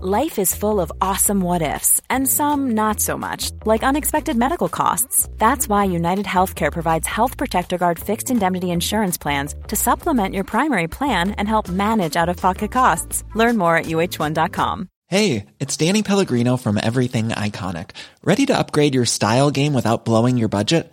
[0.00, 4.68] Life is full of awesome what ifs, and some not so much, like unexpected medical
[4.68, 5.28] costs.
[5.38, 10.44] That's why United Healthcare provides Health Protector Guard fixed indemnity insurance plans to supplement your
[10.44, 13.24] primary plan and help manage out of pocket costs.
[13.34, 14.88] Learn more at uh1.com.
[15.06, 17.90] Hey, it's Danny Pellegrino from Everything Iconic.
[18.22, 20.92] Ready to upgrade your style game without blowing your budget?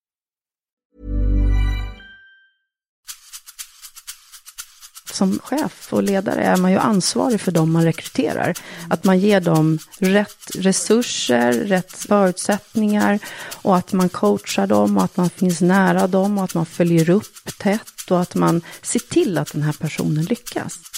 [5.11, 8.53] Som chef och ledare är man ju ansvarig för dem man rekryterar.
[8.89, 13.19] Att man ger dem rätt resurser, rätt förutsättningar
[13.51, 17.09] och att man coachar dem och att man finns nära dem och att man följer
[17.09, 20.90] upp tätt och att man ser till att den här personen lyckas.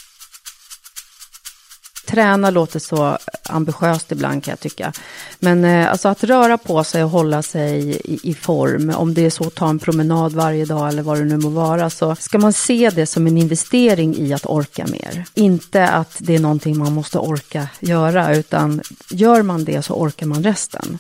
[2.06, 3.18] Träna låter så
[3.50, 4.94] ambitiöst ibland kan jag tycka.
[5.40, 9.26] Men eh, alltså att röra på sig och hålla sig i, i, form, om det
[9.26, 12.16] är så att ta en promenad varje dag eller vad det nu må vara, så
[12.16, 15.26] ska man se det som en investering i att orka mer.
[15.34, 20.26] Inte att det är någonting man måste orka göra, utan gör man det så orkar
[20.26, 20.98] man resten.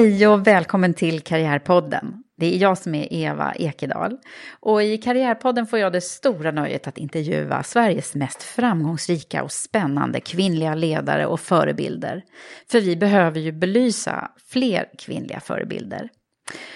[0.00, 2.14] Hej och välkommen till Karriärpodden.
[2.36, 4.18] Det är jag som är Eva Ekedal.
[4.60, 10.20] Och i Karriärpodden får jag det stora nöjet att intervjua Sveriges mest framgångsrika och spännande
[10.20, 12.22] kvinnliga ledare och förebilder.
[12.70, 16.08] För vi behöver ju belysa fler kvinnliga förebilder.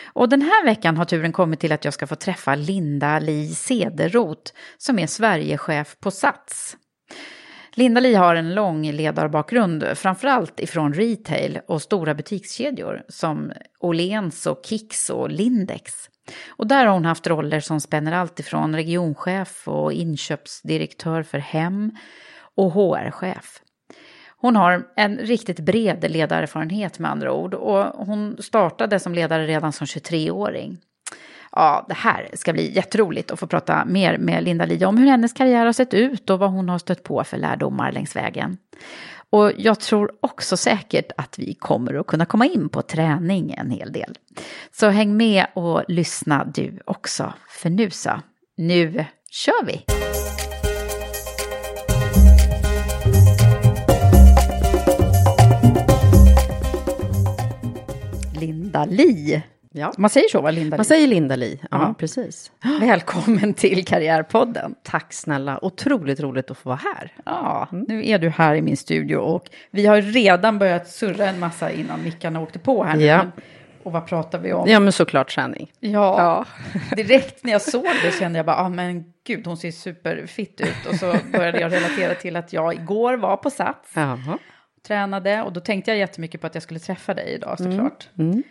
[0.05, 3.49] Och den här veckan har turen kommit till att jag ska få träffa Linda Li
[3.49, 6.77] Cederroth som är Sverigechef på Sats.
[7.77, 14.61] Linda Li har en lång ledarbakgrund, framförallt ifrån retail och stora butikskedjor som Åhléns och
[14.65, 15.93] Kicks och Lindex.
[16.49, 21.91] Och där har hon haft roller som spänner allt ifrån regionchef och inköpsdirektör för hem
[22.55, 23.61] och HR-chef.
[24.37, 29.73] Hon har en riktigt bred ledarerfarenhet med andra ord och hon startade som ledare redan
[29.73, 30.79] som 23-åring
[31.55, 35.07] ja, det här ska bli jätteroligt att få prata mer med Linda Li om hur
[35.07, 38.57] hennes karriär har sett ut och vad hon har stött på för lärdomar längs vägen.
[39.31, 43.71] Och jag tror också säkert att vi kommer att kunna komma in på träning en
[43.71, 44.19] hel del.
[44.73, 48.21] Så häng med och lyssna du också, för nu så,
[48.57, 49.85] nu kör vi!
[58.41, 59.43] Linda Li
[59.77, 59.93] Ja.
[59.99, 60.51] Man säger så, va?
[60.51, 60.79] Linda Li?
[60.79, 61.95] Man säger Linda Li, ja, ja.
[61.99, 62.53] precis.
[62.81, 64.75] Välkommen till Karriärpodden.
[64.83, 67.13] Tack snälla, otroligt roligt att få vara här.
[67.25, 67.85] Ja, mm.
[67.89, 71.71] nu är du här i min studio och vi har redan börjat surra en massa
[71.71, 72.97] innan mickarna åkte på här.
[72.97, 73.27] Ja.
[73.83, 74.69] Och vad pratar vi om?
[74.69, 75.73] Ja, men såklart träning.
[75.81, 76.45] Ja, ja.
[76.97, 80.87] direkt när jag såg det kände jag bara, ah, men gud, hon ser superfitt ut.
[80.89, 83.91] Och så började jag relatera till att jag igår var på Sats.
[83.95, 84.39] Jaha.
[84.87, 88.09] Tränade och då tänkte jag jättemycket på att jag skulle träffa dig idag såklart.
[88.19, 88.31] Mm.
[88.31, 88.43] Mm.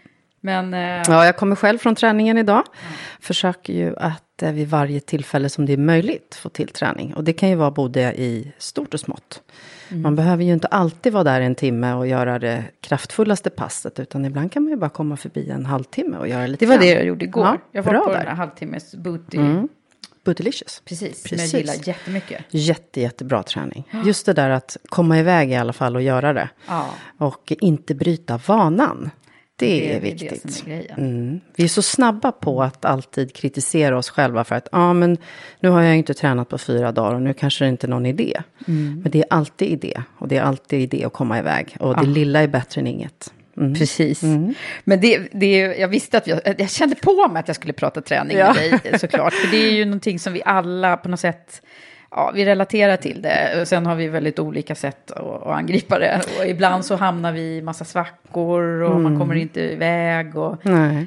[0.45, 0.79] Men, eh...
[1.07, 2.63] Ja, jag kommer själv från träningen idag.
[2.81, 2.93] Mm.
[3.19, 7.13] Försöker ju att eh, vid varje tillfälle som det är möjligt få till träning.
[7.13, 9.41] Och det kan ju vara både i stort och smått.
[9.89, 10.01] Mm.
[10.01, 13.99] Man behöver ju inte alltid vara där en timme och göra det kraftfullaste passet.
[13.99, 16.75] Utan ibland kan man ju bara komma förbi en halvtimme och göra lite Det var
[16.75, 16.85] grann.
[16.85, 17.45] det jag gjorde igår.
[17.45, 18.17] Ja, jag var på där.
[18.17, 19.37] den här halvtimmes booty.
[19.37, 19.67] Mm.
[20.25, 20.81] Bootylicious.
[20.85, 22.45] Precis, Precis, som jag gillar jättemycket.
[22.49, 23.87] Jätte, jättebra träning.
[24.05, 26.49] Just det där att komma iväg i alla fall och göra det.
[26.67, 26.89] Ja.
[27.17, 29.09] Och inte bryta vanan.
[29.55, 30.63] Det, det är viktigt.
[30.65, 31.39] Det är mm.
[31.55, 35.17] Vi är så snabba på att alltid kritisera oss själva för att ja, ah, men
[35.59, 38.05] nu har jag inte tränat på fyra dagar och nu kanske det inte är någon
[38.05, 38.41] idé.
[38.67, 38.99] Mm.
[39.03, 42.07] Men det är alltid idé och det är alltid idé att komma iväg och det
[42.07, 43.33] lilla är bättre än inget.
[43.57, 43.73] Mm.
[43.73, 44.23] Precis.
[44.23, 44.53] Mm.
[44.83, 48.01] Men det, det, jag visste att jag, jag kände på mig att jag skulle prata
[48.01, 48.53] träning ja.
[48.53, 49.33] med dig såklart.
[49.33, 51.61] För det är ju någonting som vi alla på något sätt
[52.15, 53.65] ja, vi relaterar till det.
[53.67, 56.21] Sen har vi väldigt olika sätt att, angripa det.
[56.39, 59.03] Och ibland så hamnar vi i massa svackor och mm.
[59.03, 60.37] man kommer inte iväg.
[60.37, 60.65] Och.
[60.65, 61.03] Eh,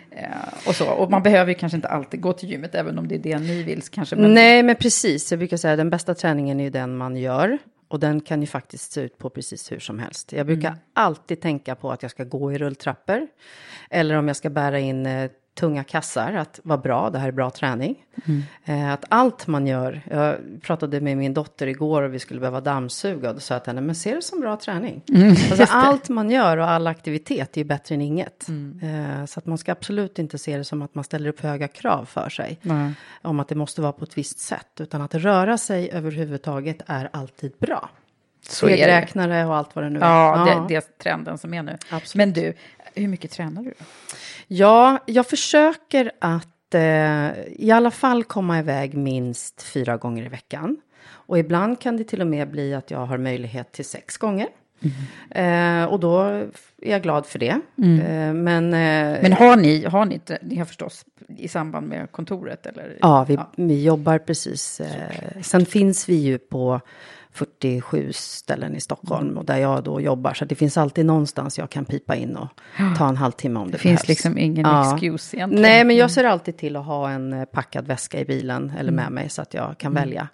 [0.69, 0.91] och, så.
[0.91, 3.63] och man behöver kanske inte alltid gå till gymmet, även om det är det ni
[3.63, 3.83] vill.
[3.83, 4.35] Kanske, men...
[4.35, 5.33] Nej, men precis.
[5.33, 7.59] Jag brukar säga att den bästa träningen är ju den man gör.
[7.89, 10.33] Och den kan ju faktiskt se ut på precis hur som helst.
[10.33, 10.81] Jag brukar mm.
[10.93, 13.27] alltid tänka på att jag ska gå i rulltrappor.
[13.91, 17.33] Eller om jag ska bära in eh, tunga kassar, att vad bra, det här är
[17.33, 17.97] bra träning.
[18.25, 18.43] Mm.
[18.65, 22.61] Eh, att allt man gör, jag pratade med min dotter igår och vi skulle behöva
[22.61, 25.03] dammsuga och då sa jag till henne, men se det som bra träning.
[25.09, 28.49] Mm, alltså, allt man gör och all aktivitet är ju bättre än inget.
[28.49, 28.81] Mm.
[29.21, 31.69] Eh, så att man ska absolut inte se det som att man ställer upp höga
[31.69, 32.59] krav för sig.
[33.23, 37.09] Om att det måste vara på ett visst sätt, utan att röra sig överhuvudtaget är
[37.13, 37.91] alltid bra.
[38.49, 40.05] Stegräknare och allt vad det nu är.
[40.05, 40.55] Ja, ja.
[40.55, 41.79] Det, det är trenden som är nu.
[41.91, 42.15] Absolut.
[42.15, 42.55] Men du,
[42.97, 43.73] hur mycket tränar du?
[44.47, 50.77] Ja, jag försöker att eh, i alla fall komma iväg minst fyra gånger i veckan.
[51.09, 54.49] Och ibland kan det till och med bli att jag har möjlighet till sex gånger.
[54.81, 55.83] Mm.
[55.85, 56.51] Eh, och då är
[56.91, 57.61] jag glad för det.
[57.79, 58.01] Mm.
[58.01, 62.67] Eh, men, eh, men har ni, har ni, ni har förstås i samband med kontoret?
[62.67, 62.99] Eller?
[63.01, 63.51] Ja, vi, ja.
[63.57, 64.81] vi jobbar precis.
[64.81, 66.81] Eh, sen finns vi ju på
[67.37, 69.39] 47 ställen i Stockholm mm.
[69.39, 70.35] och där jag då jobbar.
[70.35, 72.49] Så det finns alltid någonstans jag kan pipa in och
[72.99, 74.01] ta en halvtimme om det, det behövs.
[74.01, 74.95] Finns liksom ingen ja.
[74.95, 75.63] excuse egentligen.
[75.63, 76.09] Nej, men jag mm.
[76.09, 79.15] ser alltid till att ha en eh, packad väska i bilen eller med mm.
[79.15, 80.03] mig så att jag kan mm.
[80.03, 80.29] välja.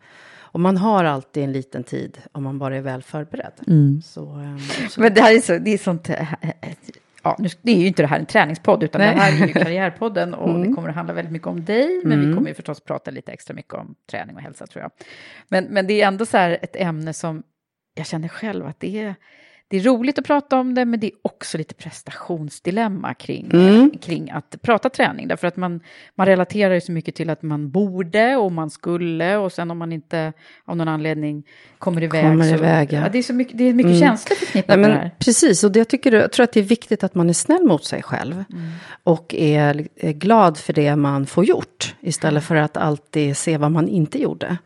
[0.53, 3.53] Och man har alltid en liten tid om man bara är väl förberedd.
[3.67, 4.03] Mm.
[4.03, 4.59] Så, um,
[4.91, 5.01] så.
[5.01, 6.29] Men det här är, så, det är sånt eh,
[7.23, 9.15] ja, nu, det är ju inte det här en träningspodd, utan Nej.
[9.15, 10.69] det här är ju Karriärpodden och mm.
[10.69, 12.29] det kommer att handla väldigt mycket om dig, men mm.
[12.29, 14.91] vi kommer ju förstås prata lite extra mycket om träning och hälsa tror jag.
[15.49, 17.43] Men, men det är ändå så här ett ämne som
[17.95, 19.15] jag känner själv att det är
[19.73, 23.91] det är roligt att prata om det, men det är också lite prestationsdilemma kring, mm.
[23.91, 25.29] kring att prata träning.
[25.29, 25.81] Därför att man,
[26.15, 29.79] man relaterar ju så mycket till att man borde och man skulle och sen om
[29.79, 30.33] man inte
[30.65, 31.45] av någon anledning
[31.79, 32.23] kommer iväg.
[32.23, 33.09] Kommer så, iväg, ja.
[33.13, 34.01] det är så mycket, det är mycket mm.
[34.01, 35.11] känslor förknippat med det här.
[35.19, 37.65] Precis, och det jag, tycker, jag tror att det är viktigt att man är snäll
[37.65, 38.45] mot sig själv.
[38.53, 38.71] Mm.
[39.03, 41.95] Och är, är, glad för det man får gjort.
[42.01, 44.57] Istället för att alltid se vad man inte gjorde.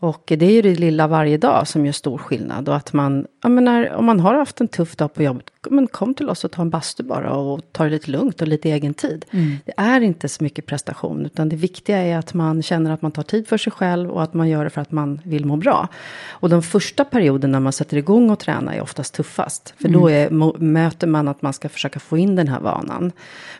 [0.00, 2.68] Och det är ju det lilla varje dag som gör stor skillnad.
[2.68, 5.86] Och att man, jag menar, om man har haft en tuff dag på jobbet, men
[5.86, 8.70] kom till oss och ta en bastu bara och ta det lite lugnt och lite
[8.70, 9.24] egen tid.
[9.30, 9.56] Mm.
[9.64, 13.12] Det är inte så mycket prestation, utan det viktiga är att man känner att man
[13.12, 15.56] tar tid för sig själv och att man gör det för att man vill må
[15.56, 15.88] bra.
[16.28, 20.00] Och de första perioden när man sätter igång och tränar är oftast tuffast, för mm.
[20.00, 23.12] då är, möter man att man ska försöka få in den här vanan.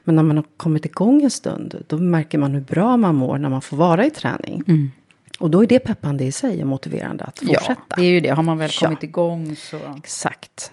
[0.04, 3.38] Men när man har kommit igång en stund, då märker man hur bra man mår
[3.38, 4.64] när man får vara i träning.
[4.66, 4.90] Mm.
[5.38, 7.76] Och då är det peppande i sig och motiverande att fortsätta.
[7.88, 8.28] Ja, det är ju det.
[8.28, 9.08] Har man väl kommit ja.
[9.08, 9.78] igång så...
[9.98, 10.72] Exakt.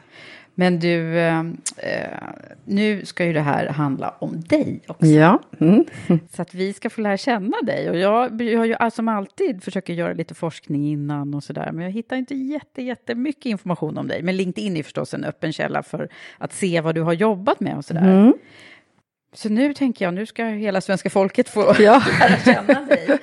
[0.55, 1.43] Men du, eh,
[2.65, 5.05] nu ska ju det här handla om dig också.
[5.05, 5.39] Ja.
[5.59, 5.85] Mm.
[6.35, 7.89] Så att vi ska få lära känna dig.
[7.89, 11.71] Och jag, jag har ju som alltid försöker göra lite forskning innan och sådär.
[11.71, 14.23] Men jag hittar inte jätte, jättemycket information om dig.
[14.23, 17.77] Men LinkedIn är förstås en öppen källa för att se vad du har jobbat med
[17.77, 18.21] och sådär.
[18.21, 18.33] Mm.
[19.33, 22.03] Så nu tänker jag, nu ska hela svenska folket få ja.
[22.19, 23.19] lära känna dig.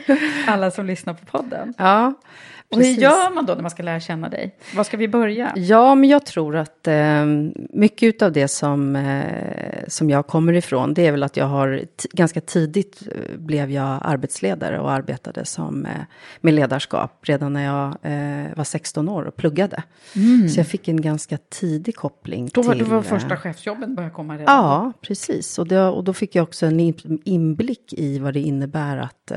[0.47, 1.75] Alla som lyssnar på podden.
[1.79, 2.15] Ja.
[2.71, 4.57] Och hur gör man då när man ska lära känna dig?
[4.75, 5.53] Var ska vi börja?
[5.57, 7.25] Ja, men jag tror att eh,
[7.71, 11.83] mycket av det som, eh, som jag kommer ifrån, det är väl att jag har
[12.13, 15.91] ganska tidigt eh, blev jag arbetsledare och arbetade som, eh,
[16.41, 19.83] med ledarskap redan när jag eh, var 16 år och pluggade.
[20.17, 20.49] Mm.
[20.49, 22.85] Så jag fick en ganska tidig koppling då var, till...
[22.85, 24.57] Då var första eh, chefsjobben började komma redan?
[24.57, 25.59] Ja, precis.
[25.59, 26.81] Och, det, och då fick jag också en
[27.25, 29.33] inblick i vad det innebär att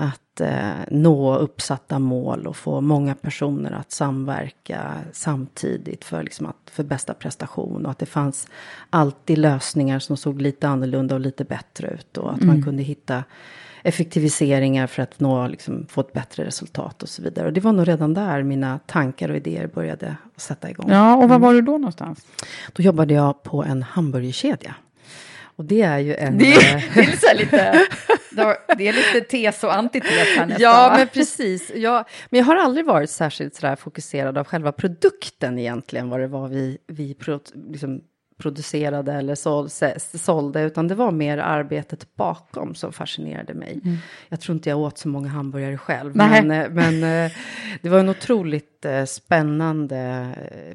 [0.00, 6.70] att eh, nå uppsatta mål och få många personer att samverka samtidigt för, liksom att,
[6.70, 7.84] för bästa prestation.
[7.84, 8.48] Och att det fanns
[8.90, 12.16] alltid lösningar som såg lite annorlunda och lite bättre ut.
[12.16, 12.54] Och att mm.
[12.54, 13.24] man kunde hitta
[13.82, 17.46] effektiviseringar för att nå, liksom, få ett bättre resultat och så vidare.
[17.46, 20.90] Och det var nog redan där mina tankar och idéer började sätta igång.
[20.90, 21.40] Ja, och var mm.
[21.40, 22.26] var du då någonstans?
[22.72, 24.74] Då jobbade jag på en hamburgerkedja.
[25.58, 26.38] Och det är ju en...
[26.38, 27.86] Det, är, det är lite,
[28.76, 30.62] det är lite tes och antites här nästan.
[30.62, 31.72] Ja, men precis.
[31.74, 36.26] Ja, men jag har aldrig varit särskilt sådär fokuserad av själva produkten egentligen, vad det
[36.26, 37.16] var vi, vi
[37.70, 38.00] liksom,
[38.38, 39.34] producerade eller
[40.18, 43.80] sålde, utan det var mer arbetet bakom som fascinerade mig.
[43.84, 43.96] Mm.
[44.28, 47.32] Jag tror inte jag åt så många hamburgare själv, men, eh, men eh,
[47.82, 50.28] det var en otroligt eh, spännande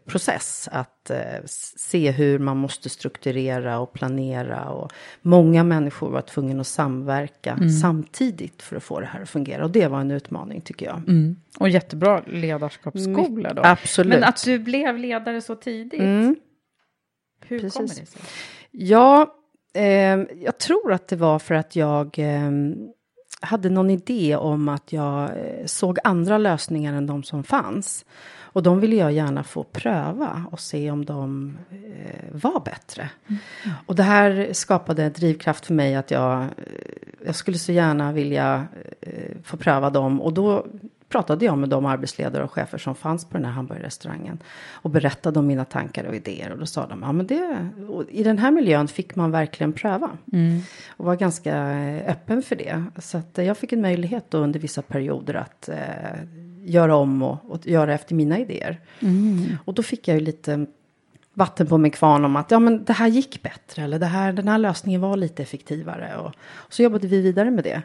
[0.05, 1.12] process att
[1.77, 4.91] se hur man måste strukturera och planera och
[5.22, 7.70] många människor var tvungna att samverka mm.
[7.70, 10.98] samtidigt för att få det här att fungera och det var en utmaning tycker jag.
[10.98, 11.36] Mm.
[11.60, 13.62] Och jättebra ledarskapsskola då.
[13.65, 14.13] Absolut.
[14.13, 16.01] Men att du blev ledare så tidigt.
[17.48, 17.74] Hur Precis.
[17.74, 18.22] kommer det sig?
[18.72, 19.36] Ja,
[19.74, 19.84] eh,
[20.44, 22.20] jag tror att det var för att jag...
[22.20, 22.52] Eh,
[23.44, 28.06] hade någon idé om att jag eh, såg andra lösningar än de som fanns.
[28.54, 33.10] Och de ville jag gärna få pröva och se om de eh, var bättre.
[33.28, 33.40] Mm.
[33.86, 36.48] Och det här skapade drivkraft för mig att jag, eh,
[37.26, 38.68] jag skulle så gärna vilja
[39.02, 40.22] eh, få pröva dem.
[40.22, 40.66] Och då
[41.13, 44.39] pratade jag med de arbetsledare och chefer som fanns på den här hamburgerrestaurangen.
[44.72, 46.51] Och berättade om mina tankar och idéer.
[46.51, 47.70] Och då sa de, ja men det,
[48.10, 50.10] i den här miljön fick man verkligen pröva.
[50.34, 50.62] Mm.
[50.89, 52.84] Och var ganska eh, öppen för det.
[52.98, 55.77] Så att jag fick en möjlighet då under vissa perioder att eh,
[56.63, 58.79] göra om och, och, göra efter mina idéer.
[59.00, 59.58] Mm.
[59.65, 60.65] Och då fick jag ju lite
[61.34, 64.34] vatten på min kvarn om att ja, men det här gick bättre eller det här,
[64.34, 66.17] den här lösningen var lite effektivare.
[66.17, 67.82] Och, och så jobbade vi vidare med det.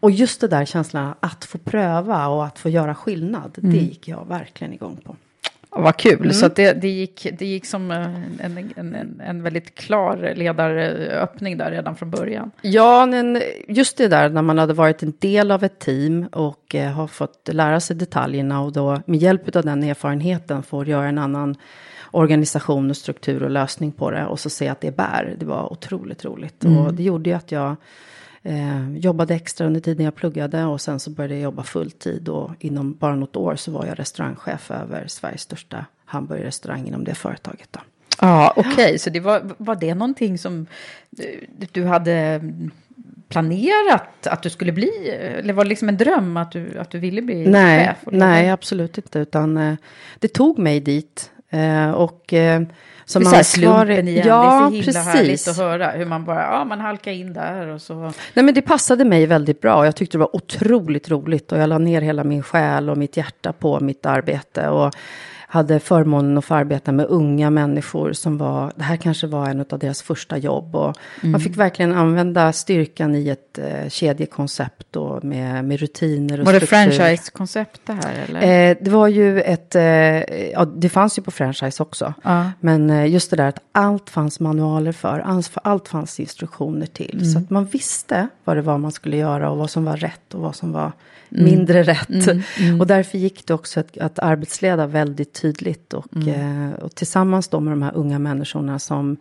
[0.00, 3.72] Och just det där känslan att få pröva och att få göra skillnad, mm.
[3.72, 5.16] det gick jag verkligen igång på.
[5.72, 6.32] Vad kul, mm.
[6.32, 11.70] så det, det, gick, det gick som en, en, en, en väldigt klar ledaröppning där
[11.70, 12.50] redan från början.
[12.62, 16.74] Ja, men just det där när man hade varit en del av ett team och
[16.74, 21.08] eh, har fått lära sig detaljerna och då med hjälp av den erfarenheten får göra
[21.08, 21.56] en annan
[22.10, 25.34] organisation och struktur och lösning på det och så se att det bär.
[25.38, 26.78] Det var otroligt roligt mm.
[26.78, 27.76] och det gjorde ju att jag
[28.42, 32.50] Eh, jobbade extra under tiden jag pluggade och sen så började jag jobba fulltid och
[32.58, 37.68] inom bara något år så var jag restaurangchef över Sveriges största hamburgerrestaurang inom det företaget.
[37.70, 37.80] Då.
[38.20, 38.98] Ja, okej, okay.
[38.98, 40.66] så det var, var det någonting som
[41.72, 42.40] du hade
[43.28, 45.08] planerat att du skulle bli?
[45.10, 47.96] Eller var det liksom en dröm att du, att du ville bli nej, chef?
[48.12, 49.74] Nej, absolut inte, utan eh,
[50.18, 51.30] det tog mig dit.
[51.50, 52.62] Eh, och eh,
[53.10, 55.06] som det är slumpen igen, ja, det är så himla precis.
[55.06, 57.94] härligt att höra hur man bara, ja man halkar in där och så.
[58.34, 61.68] Nej men det passade mig väldigt bra, jag tyckte det var otroligt roligt och jag
[61.68, 64.68] la ner hela min själ och mitt hjärta på mitt arbete.
[64.68, 64.94] Och
[65.50, 69.64] hade förmånen att få arbeta med unga människor som var, det här kanske var en
[69.70, 70.76] av deras första jobb.
[70.76, 71.32] Och mm.
[71.32, 76.52] Man fick verkligen använda styrkan i ett eh, kedjekoncept och med, med rutiner och Var
[76.52, 78.14] det franchise-koncept det här?
[78.28, 78.70] Eller?
[78.70, 79.82] Eh, det var ju ett, eh,
[80.50, 82.14] ja det fanns ju på franchise också.
[82.22, 82.50] Ja.
[82.60, 87.14] Men eh, just det där att allt fanns manualer för, allt, allt fanns instruktioner till.
[87.14, 87.24] Mm.
[87.24, 90.34] Så att man visste vad det var man skulle göra och vad som var rätt
[90.34, 90.92] och vad som var
[91.32, 91.44] mm.
[91.44, 92.26] mindre rätt.
[92.26, 92.42] Mm.
[92.58, 92.80] Mm.
[92.80, 95.94] Och därför gick det också att, att arbetsleda väldigt tydligt.
[95.94, 96.72] Och, mm.
[96.72, 99.16] eh, och tillsammans då med de här unga människorna som...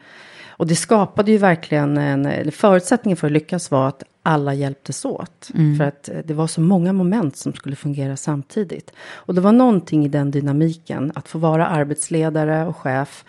[0.48, 2.52] Och det skapade ju verkligen en...
[2.52, 5.50] Förutsättningen för att lyckas var att alla hjälptes åt.
[5.54, 5.78] Mm.
[5.78, 8.92] För att det var så många moment som skulle fungera samtidigt.
[9.14, 13.26] Och det var någonting i den dynamiken, att få vara arbetsledare och chef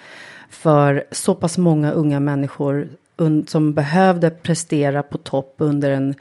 [0.50, 2.88] för så pass många unga människor
[3.47, 6.14] som behövde prestera på topp under en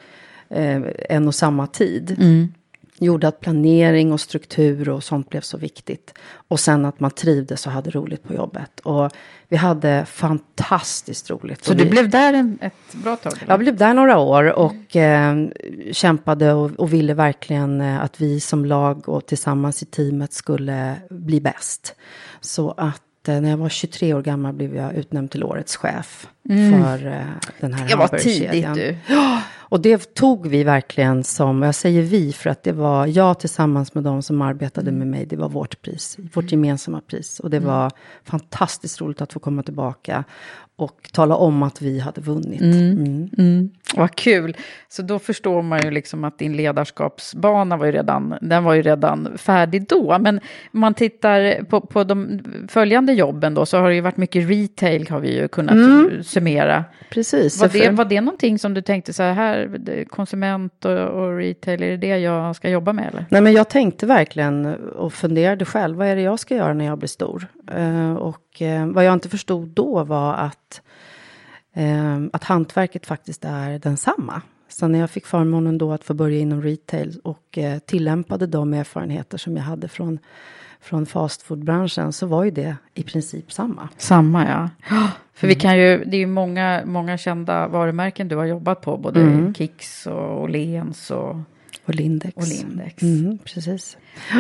[0.50, 2.16] eh, en och samma tid.
[2.20, 2.54] Mm.
[3.00, 6.14] Gjorde att planering och struktur och sånt blev så viktigt.
[6.32, 8.80] Och sen att man trivdes och hade roligt på jobbet.
[8.80, 9.12] Och
[9.48, 11.64] vi hade fantastiskt roligt.
[11.64, 13.34] Så du vi, blev där en, ett bra tag?
[13.42, 13.52] Eller?
[13.54, 15.48] Jag blev där några år och eh,
[15.92, 20.96] kämpade och, och, ville verkligen eh, att vi som lag och tillsammans i teamet skulle
[21.10, 21.96] bli bäst.
[22.42, 26.28] Så att eh, när jag var 23 år gammal blev jag utnämnd till årets chef
[26.50, 26.84] mm.
[26.84, 27.22] för eh,
[27.60, 28.98] den här Det var tidigt du.
[29.70, 33.94] Och det tog vi verkligen som, jag säger vi för att det var jag tillsammans
[33.94, 37.40] med de som arbetade med mig, det var vårt pris, vårt gemensamma pris.
[37.40, 37.70] Och det mm.
[37.70, 37.92] var
[38.24, 40.24] fantastiskt roligt att få komma tillbaka
[40.82, 42.62] och tala om att vi hade vunnit.
[42.62, 42.92] Mm.
[42.92, 43.30] Mm.
[43.38, 43.70] Mm.
[43.96, 44.58] Vad kul!
[44.90, 48.82] Så då förstår man ju liksom att din ledarskapsbana var ju redan, den var ju
[48.82, 50.18] redan färdig då.
[50.20, 50.40] Men
[50.74, 54.50] om man tittar på, på de följande jobben då så har det ju varit mycket
[54.50, 56.24] retail har vi ju kunnat mm.
[56.24, 56.86] summera.
[57.10, 57.62] Precis.
[57.62, 61.90] Var det, var det någonting som du tänkte så här, konsument och, och retail, är
[61.90, 63.26] det det jag ska jobba med eller?
[63.30, 66.86] Nej men jag tänkte verkligen och funderade själv, vad är det jag ska göra när
[66.86, 67.48] jag blir stor?
[67.78, 70.82] Uh, och eh, vad jag inte förstod då var att,
[71.74, 74.42] eh, att hantverket faktiskt är densamma.
[74.68, 78.74] Så när jag fick förmånen då att få börja inom retail och eh, tillämpade de
[78.74, 80.20] erfarenheter som jag hade från,
[80.82, 83.90] från fastfoodbranschen så var ju det i princip samma.
[83.98, 84.70] Samma ja.
[85.34, 88.98] För vi kan ju, det är ju många, många kända varumärken du har jobbat på,
[88.98, 89.54] både mm.
[89.54, 91.36] Kicks och Åhléns och
[91.90, 92.36] och Lindex.
[92.36, 93.04] Och Lindex.
[93.04, 93.98] Mm, precis.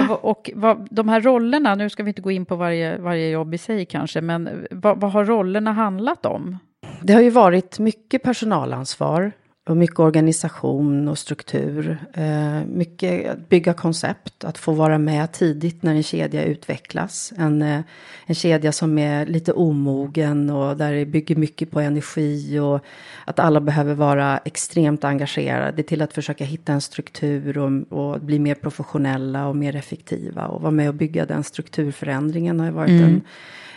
[0.10, 3.29] Och, och vad, de här rollerna, nu ska vi inte gå in på varje, varje
[3.29, 6.58] jobb i sig kanske, men vad, vad har rollerna handlat om?
[7.01, 9.32] Det har ju varit mycket personalansvar
[9.69, 11.97] och mycket organisation och struktur.
[12.13, 17.33] Eh, mycket att bygga koncept, att få vara med tidigt när en kedja utvecklas.
[17.38, 17.81] En, eh,
[18.25, 22.79] en kedja som är lite omogen och där det bygger mycket på energi och
[23.25, 28.39] att alla behöver vara extremt engagerade till att försöka hitta en struktur och, och bli
[28.39, 32.89] mer professionella och mer effektiva och vara med och bygga den strukturförändringen har ju varit
[32.89, 33.03] mm.
[33.03, 33.21] en,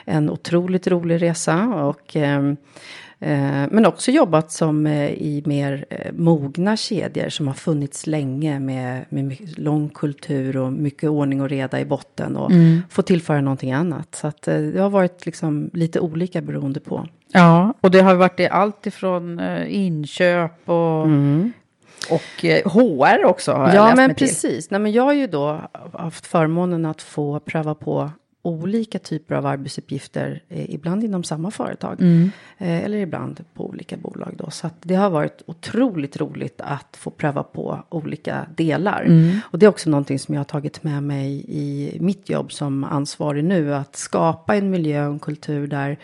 [0.04, 3.11] en otroligt rolig resa och eh, Eh,
[3.70, 9.04] men också jobbat som eh, i mer eh, mogna kedjor som har funnits länge med,
[9.08, 12.82] med lång kultur och mycket ordning och reda i botten och mm.
[12.90, 14.14] få tillföra någonting annat.
[14.14, 17.06] Så att det har varit liksom lite olika beroende på.
[17.32, 21.52] Ja, och det har varit i allt ifrån inköp och mm.
[22.10, 24.70] Och HR också har jag Ja, läst men precis.
[24.70, 25.60] Nej, men jag har ju då
[25.92, 28.10] haft förmånen att få pröva på
[28.42, 32.00] olika typer av arbetsuppgifter, eh, ibland inom samma företag.
[32.00, 32.30] Mm.
[32.58, 34.50] Eh, eller ibland på olika bolag då.
[34.50, 39.02] Så det har varit otroligt roligt att få pröva på olika delar.
[39.02, 39.38] Mm.
[39.44, 42.84] Och det är också någonting som jag har tagit med mig i mitt jobb som
[42.84, 43.74] ansvarig nu.
[43.74, 45.98] Att skapa en miljö och en kultur där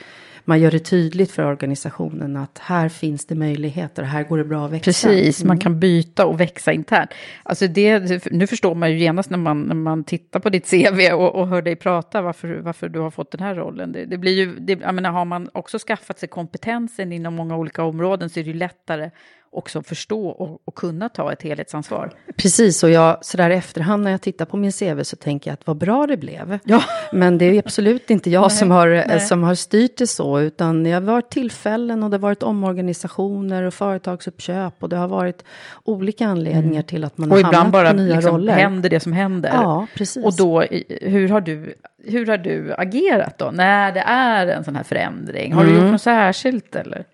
[0.49, 4.65] man gör det tydligt för organisationen att här finns det möjligheter, här går det bra
[4.65, 4.85] att växa.
[4.85, 5.49] Precis, mm.
[5.49, 7.11] man kan byta och växa internt.
[7.43, 11.13] Alltså det, nu förstår man ju genast när man, när man tittar på ditt CV
[11.13, 13.93] och, och hör dig prata varför, varför du har fått den här rollen.
[13.93, 17.57] Det, det blir ju, det, jag menar, har man också skaffat sig kompetensen inom många
[17.57, 19.11] olika områden så är det ju lättare
[19.59, 22.11] också förstå och, och, kunna ta ett helhetsansvar.
[22.37, 25.67] Precis, och jag sådär efterhand när jag tittar på min CV så tänker jag att
[25.67, 26.59] vad bra det blev.
[26.65, 26.83] Ja.
[27.13, 30.93] Men det är absolut inte jag som, har, som har styrt det så, utan det
[30.93, 35.45] har varit tillfällen och det har varit omorganisationer och företagsuppköp och det har varit
[35.85, 36.83] olika anledningar mm.
[36.83, 38.35] till att man har hamnat på nya liksom roller.
[38.35, 39.51] Och ibland bara händer det som händer.
[39.55, 40.25] Ja, precis.
[40.25, 40.61] Och då,
[41.01, 41.75] hur har du,
[42.05, 45.53] hur har du agerat då, när det är en sån här förändring?
[45.53, 45.75] Har mm.
[45.75, 47.05] du gjort något särskilt eller?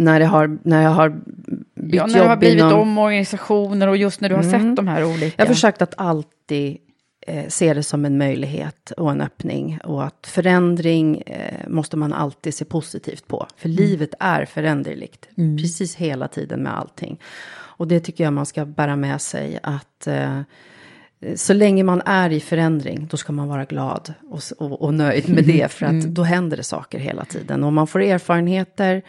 [0.00, 1.08] När, det har, när jag har
[1.74, 2.80] bytt ja, när det har blivit inom...
[2.80, 4.60] omorganisationer och just när du har mm.
[4.60, 5.34] sett de här olika.
[5.36, 6.78] Jag har försökt att alltid
[7.26, 9.78] eh, se det som en möjlighet och en öppning.
[9.84, 13.46] Och att förändring eh, måste man alltid se positivt på.
[13.56, 13.76] För mm.
[13.76, 15.28] livet är föränderligt.
[15.38, 15.58] Mm.
[15.58, 17.20] Precis hela tiden med allting.
[17.52, 19.58] Och det tycker jag man ska bära med sig.
[19.62, 20.40] Att eh,
[21.34, 25.28] så länge man är i förändring, då ska man vara glad och, och, och nöjd
[25.28, 25.72] med det.
[25.72, 26.14] För att mm.
[26.14, 27.64] då händer det saker hela tiden.
[27.64, 29.02] Och man får erfarenheter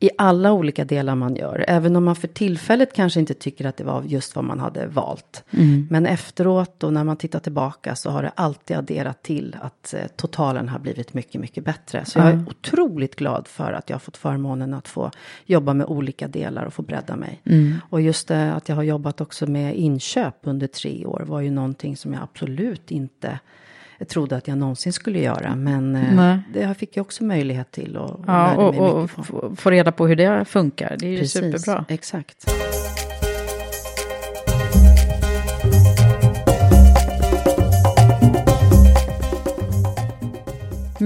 [0.00, 1.64] i alla olika delar man gör.
[1.68, 4.86] Även om man för tillfället kanske inte tycker att det var just vad man hade
[4.86, 5.44] valt.
[5.50, 5.86] Mm.
[5.90, 10.06] Men efteråt och när man tittar tillbaka så har det alltid adderat till att eh,
[10.16, 12.04] totalen har blivit mycket, mycket bättre.
[12.04, 15.10] Så jag är otroligt glad för att jag har fått förmånen att få
[15.46, 17.42] jobba med olika delar och få bredda mig.
[17.44, 17.74] Mm.
[17.90, 21.50] Och just det att jag har jobbat också med inköp under tre år var ju
[21.50, 23.38] någonting som jag absolut inte
[24.04, 25.56] trodde att jag någonsin skulle göra.
[25.56, 26.38] Men eh, Nej.
[26.52, 27.96] det fick jag också möjlighet till.
[27.96, 29.10] Och, ja, och, och
[29.58, 30.96] få reda på hur det funkar.
[30.98, 31.84] Det är ju Precis, superbra.
[31.88, 32.50] Exakt.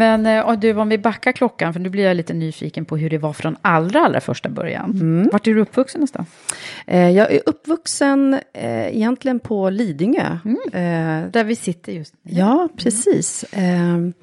[0.03, 2.97] Men och eh, du, om vi backar klockan, för nu blir jag lite nyfiken på
[2.97, 4.91] hur det var från allra, allra första början.
[4.91, 5.29] Mm.
[5.33, 6.29] Vart är du uppvuxen någonstans?
[6.87, 10.39] Eh, jag är uppvuxen eh, egentligen på Lidingö.
[10.45, 10.59] Mm.
[10.73, 12.33] Eh, Där vi sitter just nu.
[12.35, 13.45] Ja, precis.
[13.53, 14.07] Mm.
[14.07, 14.15] Eh,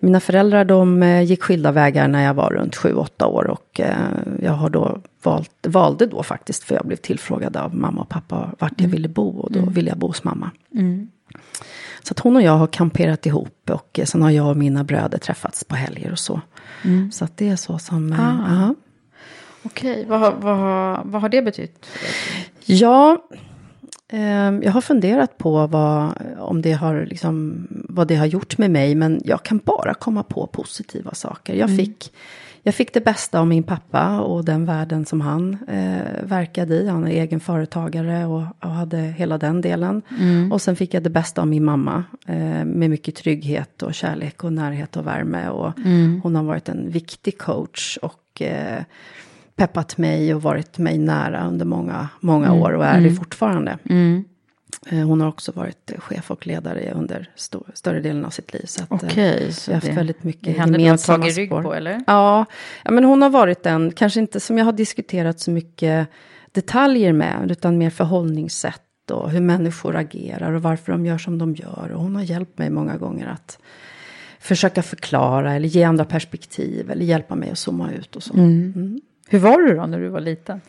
[0.00, 3.80] mina föräldrar de eh, gick skilda vägar när jag var runt 7-8 år och
[4.42, 8.50] jag har då valt, valde då faktiskt, för jag blev tillfrågad av mamma och pappa
[8.58, 8.90] vart jag mm.
[8.90, 9.72] ville bo och då mm.
[9.72, 10.50] ville jag bo hos mamma.
[12.02, 15.18] Så att hon och jag har kamperat ihop och sen har jag och mina bröder
[15.18, 16.40] träffats på helger och så.
[16.84, 17.12] Mm.
[17.12, 18.12] Så att det är så som...
[18.12, 18.74] Ah.
[19.62, 20.04] Okej, okay.
[20.04, 21.86] vad, vad, vad har det betytt?
[22.64, 23.22] Ja,
[24.08, 24.20] eh,
[24.62, 28.94] jag har funderat på vad, om det har liksom, vad det har gjort med mig.
[28.94, 31.54] Men jag kan bara komma på positiva saker.
[31.54, 31.76] Jag mm.
[31.84, 32.12] fick
[32.62, 36.88] jag fick det bästa av min pappa och den världen som han eh, verkade i.
[36.88, 40.02] Han är egen företagare och, och hade hela den delen.
[40.20, 40.52] Mm.
[40.52, 42.04] Och sen fick jag det bästa av min mamma.
[42.26, 45.48] Eh, med mycket trygghet och kärlek och närhet och värme.
[45.48, 46.20] Och mm.
[46.22, 48.82] Hon har varit en viktig coach och eh,
[49.56, 52.62] peppat mig och varit mig nära under många, många mm.
[52.62, 53.16] år och är det mm.
[53.16, 53.78] fortfarande.
[53.84, 54.24] Mm.
[54.86, 58.64] Eh, hon har också varit chef och ledare under st större delen av sitt liv.
[58.66, 59.08] Så att, eh,
[59.50, 61.12] så vi har haft väldigt mycket gemensamma spår.
[61.12, 62.04] henne rygg på eller?
[62.06, 62.46] Ja,
[62.84, 66.08] ja, men hon har varit en, kanske inte som jag har diskuterat så mycket
[66.52, 71.54] detaljer med, utan mer förhållningssätt och hur människor agerar och varför de gör som de
[71.54, 71.92] gör.
[71.92, 73.58] Och hon har hjälpt mig många gånger att
[74.38, 78.34] försöka förklara eller ge andra perspektiv eller hjälpa mig att zooma ut och så.
[78.34, 78.72] Mm.
[78.76, 79.00] Mm.
[79.28, 80.60] Hur var du då när du var liten?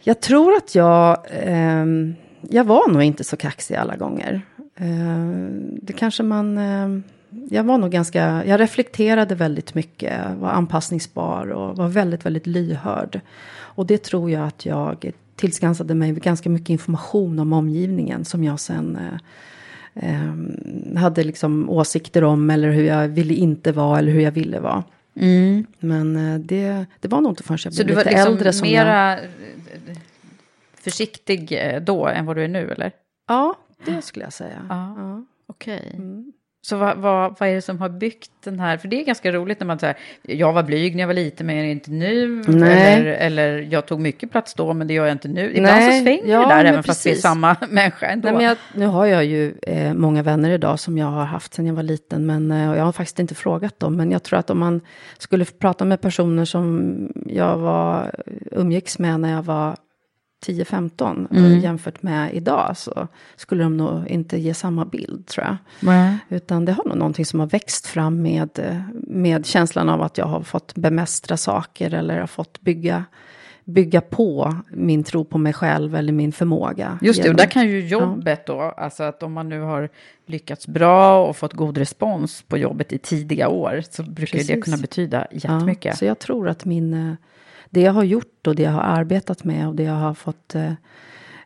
[0.00, 1.84] Jag tror att jag eh,
[2.50, 4.42] jag var nog inte så kaxig alla gånger.
[4.76, 5.28] Eh,
[5.82, 6.58] det kanske man...
[6.58, 7.00] Eh,
[7.50, 8.44] jag var nog ganska...
[8.46, 13.20] Jag reflekterade väldigt mycket, var anpassningsbar och var väldigt, väldigt lyhörd.
[13.56, 18.60] Och det tror jag att jag tillskansade mig ganska mycket information om omgivningen som jag
[18.60, 18.98] sen
[19.94, 24.60] eh, hade liksom åsikter om eller hur jag ville inte vara eller hur jag ville
[24.60, 24.84] vara.
[25.16, 25.66] Mm.
[25.78, 26.14] Men
[26.46, 29.18] det, det var nog inte förrän jag blev lite liksom äldre som mera...
[30.84, 32.92] försiktig eh, då än vad du är nu eller?
[33.28, 34.66] Ja, det skulle jag säga.
[34.68, 34.94] Ja.
[34.96, 35.24] ja.
[35.46, 35.82] Okej.
[35.86, 35.96] Okay.
[35.96, 36.32] Mm.
[36.66, 38.76] Så vad, vad, vad är det som har byggt den här?
[38.76, 41.46] För det är ganska roligt när man säger, jag var blyg när jag var liten
[41.46, 42.40] men jag är inte nu.
[42.40, 45.50] Eller, eller jag tog mycket plats då men det gör jag inte nu.
[45.50, 46.86] Ibland Nej, så svänger ja, det där även precis.
[46.86, 48.28] fast vi är samma människa ändå.
[48.28, 51.54] Nej, men jag, nu har jag ju eh, många vänner idag som jag har haft
[51.54, 52.26] sedan jag var liten.
[52.26, 53.96] Men eh, jag har faktiskt inte frågat dem.
[53.96, 54.80] Men jag tror att om man
[55.18, 58.14] skulle prata med personer som jag var,
[58.50, 59.76] umgicks med när jag var
[60.46, 61.60] 10-15 mm.
[61.60, 65.56] jämfört med idag så skulle de nog inte ge samma bild tror jag.
[65.92, 66.18] Mm.
[66.28, 70.26] Utan det har nog någonting som har växt fram med, med känslan av att jag
[70.26, 73.04] har fått bemästra saker eller har fått bygga
[73.64, 76.98] bygga på min tro på mig själv eller min förmåga.
[77.02, 78.54] Just det, och där kan ju jobbet ja.
[78.54, 79.88] då, alltså att om man nu har
[80.26, 84.46] lyckats bra och fått god respons på jobbet i tidiga år, så brukar Precis.
[84.46, 85.84] det kunna betyda jättemycket.
[85.84, 87.14] Ja, så jag tror att min eh,
[87.74, 90.54] det jag har gjort och det jag har arbetat med och det jag har fått
[90.54, 90.72] eh,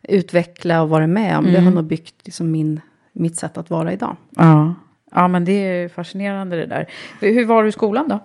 [0.03, 1.51] utveckla och vara med om, mm.
[1.51, 1.73] det har mm.
[1.73, 2.81] nog byggt liksom min,
[3.13, 4.15] mitt sätt att vara idag.
[4.29, 4.75] Ja.
[5.11, 6.89] ja, men det är fascinerande det där.
[7.19, 8.19] Hur var du i skolan då?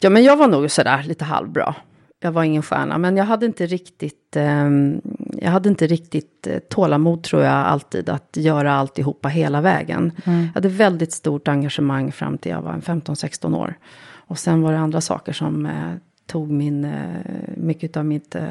[0.00, 1.74] Ja, men jag var nog sådär lite halvbra.
[2.20, 4.70] Jag var ingen stjärna, men jag hade inte riktigt, eh,
[5.38, 10.12] jag hade inte riktigt eh, tålamod tror jag alltid att göra alltihopa hela vägen.
[10.24, 10.40] Mm.
[10.40, 13.74] Jag hade väldigt stort engagemang fram till jag var 15-16 år.
[14.26, 15.94] Och sen var det andra saker som eh,
[16.32, 18.44] tog min, eh, mycket av mitt eh,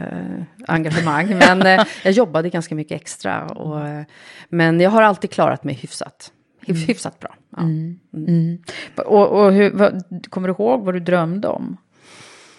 [0.68, 1.28] engagemang.
[1.40, 3.46] Men eh, jag jobbade ganska mycket extra.
[3.46, 4.06] Och,
[4.50, 6.32] men jag har alltid klarat mig hyfsat.
[6.68, 6.82] Mm.
[6.82, 7.36] Hyfsat bra.
[7.50, 7.62] Ja.
[7.62, 8.00] Mm.
[8.14, 8.28] Mm.
[8.28, 8.62] mm.
[9.06, 11.78] Och, och hur, vad, kommer du ihåg vad du drömde om?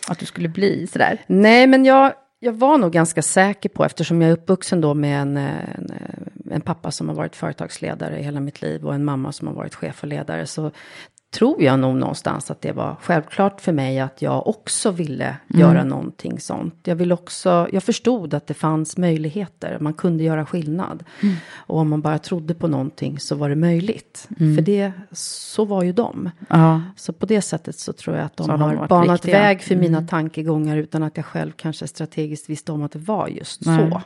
[0.09, 1.19] Att du skulle bli sådär?
[1.27, 5.23] Nej, men jag, jag var nog ganska säker på, eftersom jag är uppvuxen då med
[5.23, 5.93] en, en,
[6.51, 9.55] en, pappa som har varit företagsledare i hela mitt liv och en mamma som har
[9.55, 10.71] varit chef och ledare, så
[11.33, 15.61] tror jag nog någonstans att det var självklart för mig att jag också ville mm.
[15.61, 16.75] göra någonting sånt.
[16.85, 21.05] Jag vill också, jag förstod att det fanns möjligheter, man kunde göra skillnad.
[21.23, 21.35] Mm.
[21.57, 24.29] Och om man bara trodde på någonting så var det möjligt.
[24.41, 24.57] Mm.
[24.57, 26.31] För det, så var ju de.
[26.49, 26.83] Ja.
[26.97, 29.39] Så på det sättet så tror jag att de, har, de banat viktiga.
[29.39, 30.09] väg för mina mm.
[30.09, 34.03] tankegångar utan att jag själv kanske strategiskt visste om att det var just så.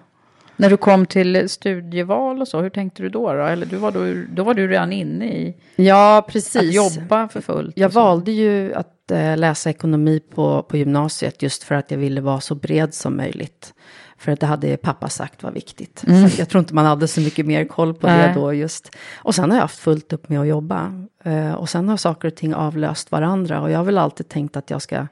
[0.57, 3.33] När du kom till studieval och så, hur tänkte du då?
[3.33, 3.43] då?
[3.43, 6.57] Eller du var då, då var du redan inne i ja, precis.
[6.57, 7.79] att jobba för fullt?
[7.79, 12.21] Jag valde ju att äh, läsa ekonomi på, på gymnasiet just för att jag ville
[12.21, 13.75] vara så bred som möjligt.
[14.19, 16.05] För att det hade pappa sagt var viktigt.
[16.07, 16.29] Mm.
[16.29, 18.29] Så jag tror inte man hade så mycket mer koll på Nej.
[18.29, 18.97] det då just.
[19.17, 21.07] Och sen har jag haft fullt upp med att jobba.
[21.27, 23.61] Uh, och sen har saker och ting avlöst varandra.
[23.61, 25.07] Och jag har väl alltid tänkt att jag ska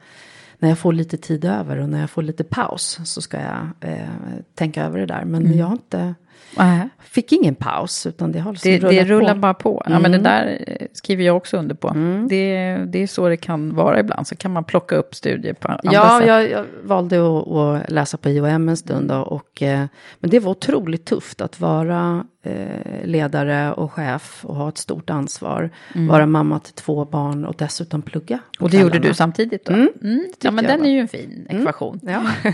[0.64, 3.90] när jag får lite tid över och när jag får lite paus så ska jag
[3.90, 4.08] eh,
[4.54, 5.24] tänka över det där.
[5.24, 5.58] Men mm.
[5.58, 6.14] jag har inte,
[6.98, 9.40] fick ingen paus utan det har liksom det, det rullar på.
[9.40, 9.82] bara på.
[9.86, 10.22] Ja, men det mm.
[10.22, 11.88] där eh, skriver jag också under på.
[11.88, 12.28] Mm.
[12.28, 14.26] Det, det är så det kan vara ibland.
[14.26, 16.28] Så kan man plocka upp studier på andra ja, sätt.
[16.28, 19.08] Jag, jag valde att, att, läsa på IOM en stund.
[19.08, 19.86] Då, och, eh,
[20.18, 25.10] men det var otroligt tufft att vara eh, ledare och chef och ha ett stort
[25.10, 25.70] ansvar.
[25.94, 26.08] Mm.
[26.08, 28.38] Vara mamma till två barn och dessutom plugga.
[28.60, 29.72] Och det gjorde du samtidigt då?
[29.72, 29.88] Mm.
[30.02, 30.86] Mm, ja, men den var.
[30.86, 31.62] är ju en fin mm.
[31.62, 32.00] ekvation.
[32.02, 32.22] Ja.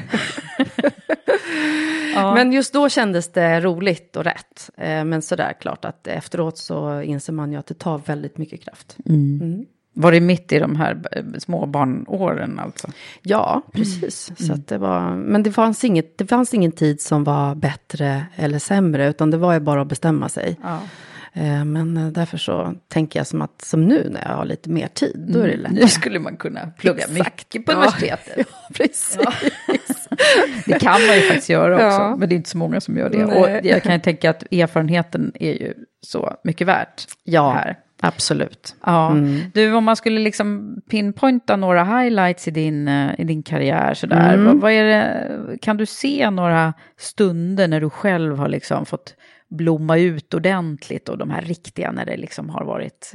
[2.14, 2.34] ja.
[2.34, 4.70] Men just då kändes det roligt och rätt.
[4.76, 8.64] Eh, men sådär klart att efteråt så inser man ju att det tar väldigt mycket
[8.64, 8.96] kraft.
[9.96, 10.00] Mm.
[10.00, 10.02] Mm.
[10.02, 12.88] Var det mitt i de här eh, småbarnåren alltså?
[13.22, 14.32] Ja, precis.
[14.40, 14.48] Mm.
[14.48, 18.58] Så det var, men det fanns, inget, det fanns ingen tid som var bättre eller
[18.58, 20.58] sämre, utan det var ju bara att bestämma sig.
[20.62, 20.78] Ja.
[21.32, 24.70] Eh, men eh, därför så tänker jag som att som nu när jag har lite
[24.70, 25.62] mer tid, då är det mm.
[25.62, 25.80] lättare.
[25.80, 27.18] Nu skulle man kunna plugga Exakt.
[27.18, 28.34] mycket på universitetet.
[28.36, 29.18] Ja, precis.
[29.20, 29.32] Ja.
[30.66, 32.16] det kan man ju faktiskt göra också, ja.
[32.16, 33.26] men det är inte så många som gör det.
[33.26, 33.40] Nej.
[33.40, 37.50] Och jag kan ju tänka att erfarenheten är ju så mycket värt ja.
[37.50, 37.78] här.
[38.02, 38.76] Absolut.
[38.84, 39.10] Ja.
[39.10, 39.40] Mm.
[39.54, 44.34] Du, om man skulle liksom pinpointa några highlights i din, eh, i din karriär sådär.
[44.34, 44.46] Mm.
[44.46, 49.14] Vad, vad, är det, kan du se några stunder när du själv har liksom fått
[49.48, 53.14] blomma ut ordentligt och de här riktiga när det liksom har varit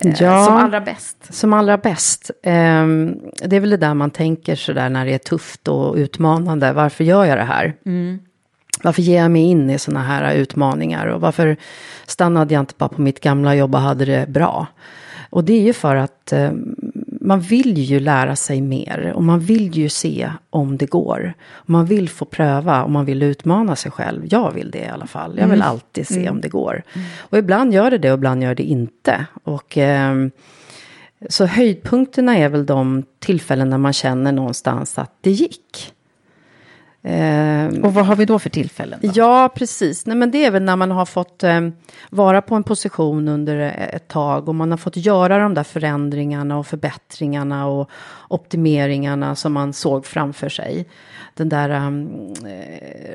[0.00, 1.34] eh, ja, som allra bäst?
[1.34, 2.30] Som allra bäst.
[2.42, 2.86] Eh,
[3.44, 6.72] det är väl det där man tänker sådär när det är tufft och utmanande.
[6.72, 7.74] Varför gör jag det här?
[7.86, 8.18] Mm.
[8.82, 11.06] Varför ger jag mig in i sådana här utmaningar?
[11.06, 11.56] Och varför
[12.06, 14.66] stannade jag inte bara på mitt gamla jobb och hade det bra?
[15.32, 16.52] Och det är ju för att eh,
[17.20, 21.34] man vill ju lära sig mer och man vill ju se om det går.
[21.64, 24.22] Man vill få pröva och man vill utmana sig själv.
[24.30, 25.38] Jag vill det i alla fall.
[25.38, 25.68] Jag vill mm.
[25.68, 26.34] alltid se mm.
[26.34, 26.82] om det går.
[27.20, 29.26] Och ibland gör det det och ibland gör det inte.
[29.44, 30.14] Och eh,
[31.28, 35.92] så höjdpunkterna är väl de tillfällen när man känner någonstans att det gick.
[37.04, 38.98] Eh, och vad har vi då för tillfällen?
[39.02, 39.10] Då?
[39.14, 40.06] Ja, precis.
[40.06, 41.60] Nej, men det är väl när man har fått eh,
[42.10, 43.58] vara på en position under
[43.94, 47.90] ett tag och man har fått göra de där förändringarna och förbättringarna och
[48.28, 50.88] optimeringarna som man såg framför sig.
[51.34, 52.34] Den där um,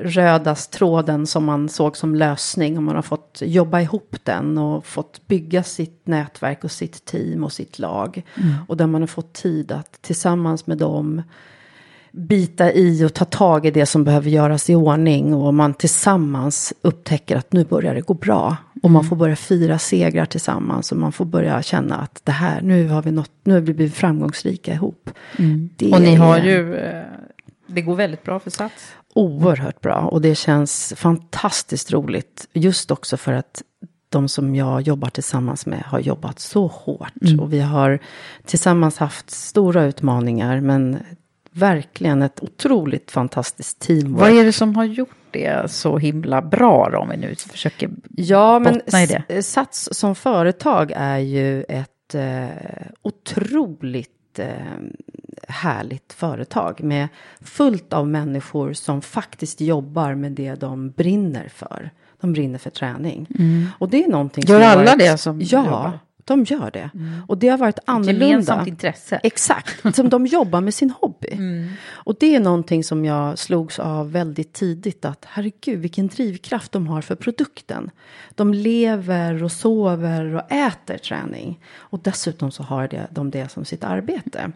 [0.02, 4.86] röda tråden som man såg som lösning och man har fått jobba ihop den och
[4.86, 8.23] fått bygga sitt nätverk och sitt team och sitt lag.
[8.36, 8.54] Mm.
[8.67, 11.21] Och där man har fått tid att tillsammans med dem
[12.17, 16.73] bita i och ta tag i det som behöver göras i ordning och man tillsammans
[16.82, 18.58] upptäcker att nu börjar det gå bra.
[18.84, 19.10] Och man mm.
[19.10, 23.01] får börja fira segrar tillsammans och man får börja känna att det här, nu har
[23.01, 25.10] vi nått, nu har vi blivit framgångsrika ihop.
[25.38, 25.69] Mm.
[25.93, 27.03] och ni har ju, eh,
[27.67, 28.93] det går väldigt bra för Sats.
[29.13, 32.47] Oerhört bra och det känns fantastiskt roligt.
[32.53, 33.63] Just också för att
[34.10, 37.21] de som jag jobbar tillsammans med har jobbat så hårt.
[37.21, 37.39] Mm.
[37.39, 37.99] Och vi har
[38.45, 40.99] tillsammans haft stora utmaningar men
[41.58, 44.22] verkligen ett otroligt fantastiskt teamwork.
[44.22, 47.89] Vad är det som har gjort det så himla bra då, om vi nu försöker
[48.15, 49.43] ja, men bottna i det?
[49.43, 52.48] Sats som företag är ju ett eh,
[53.02, 54.48] otroligt eh,
[55.48, 57.08] härligt företag med
[57.41, 61.89] fullt av människor som faktiskt jobbar med det de brinner för.
[62.22, 63.28] De brinner för träning.
[63.39, 63.67] Mm.
[63.80, 66.00] Och det är någonting Gör alla varit, det som Ja, jobbar?
[66.27, 66.89] De gör det.
[66.93, 67.21] Mm.
[67.27, 68.25] Och det har varit annorlunda.
[68.25, 69.19] Gemensamt intresse.
[69.23, 71.31] Exakt, som de jobbar med sin hobby.
[71.31, 71.69] Mm.
[71.89, 75.05] Och det är någonting som jag slogs av väldigt tidigt.
[75.05, 77.91] Att herregud, vilken drivkraft de har för produkten.
[78.35, 81.59] De lever och sover och äter träning.
[81.75, 84.51] Och dessutom så har de det som sitt arbete.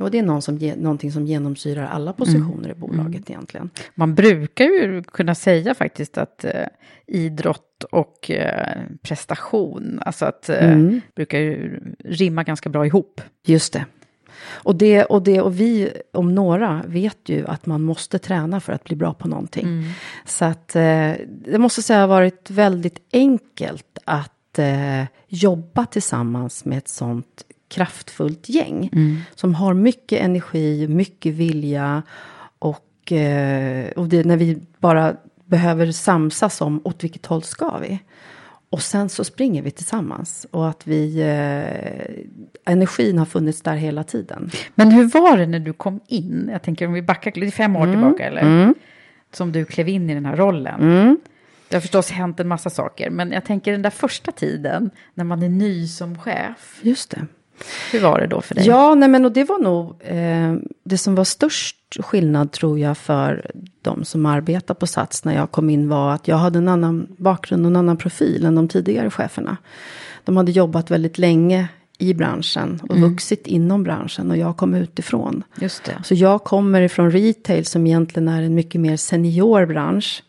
[0.00, 2.70] Och det är någon som, någonting som genomsyrar alla positioner mm.
[2.70, 3.24] i bolaget mm.
[3.26, 3.70] egentligen.
[3.94, 6.66] Man brukar ju kunna säga faktiskt att eh,
[7.06, 11.00] idrott och eh, prestation, alltså att eh, mm.
[11.16, 13.20] brukar ju rimma ganska bra ihop.
[13.46, 13.84] Just det.
[14.42, 18.72] Och, det, och, det, och vi om några vet ju att man måste träna för
[18.72, 19.66] att bli bra på någonting.
[19.66, 19.84] Mm.
[20.24, 26.78] Så att eh, det måste säga har varit väldigt enkelt att eh, jobba tillsammans med
[26.78, 28.90] ett sånt kraftfullt gäng.
[28.92, 29.16] Mm.
[29.34, 32.02] Som har mycket energi, mycket vilja.
[32.58, 37.98] Och, eh, och det, när vi bara behöver samsas om åt vilket håll ska vi.
[38.70, 40.46] Och sen så springer vi tillsammans.
[40.50, 41.20] Och att vi...
[41.20, 42.24] Eh,
[42.64, 44.50] energin har funnits där hela tiden.
[44.74, 46.48] Men hur var det när du kom in?
[46.52, 47.94] Jag tänker om vi backar lite fem år mm.
[47.94, 48.42] tillbaka eller?
[48.42, 48.74] Mm.
[49.32, 50.80] Som du klev in i den här rollen.
[50.80, 51.18] Mm.
[51.68, 53.10] Det har förstås hänt en massa saker.
[53.10, 56.80] Men jag tänker den där första tiden när man är ny som chef.
[56.82, 57.26] Just det.
[57.92, 58.66] Hur var det då för dig?
[58.66, 62.98] Ja, nej men och det var nog eh, det som var störst skillnad tror jag
[62.98, 63.50] för
[63.82, 67.06] de som arbetar på Sats när jag kom in var att jag hade en annan
[67.18, 69.56] bakgrund och en annan profil än de tidigare cheferna.
[70.24, 71.68] De hade jobbat väldigt länge
[71.98, 73.10] i branschen och mm.
[73.10, 75.42] vuxit inom branschen och jag kom utifrån.
[75.60, 75.96] Just det.
[76.04, 80.22] Så jag kommer ifrån retail som egentligen är en mycket mer senior bransch.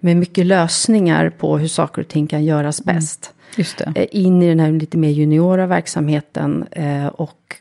[0.00, 2.96] Med mycket lösningar på hur saker och ting kan göras mm.
[2.96, 3.33] bäst.
[3.56, 3.92] Just det.
[3.96, 7.56] Eh, in i den här lite mer juniora verksamheten eh, och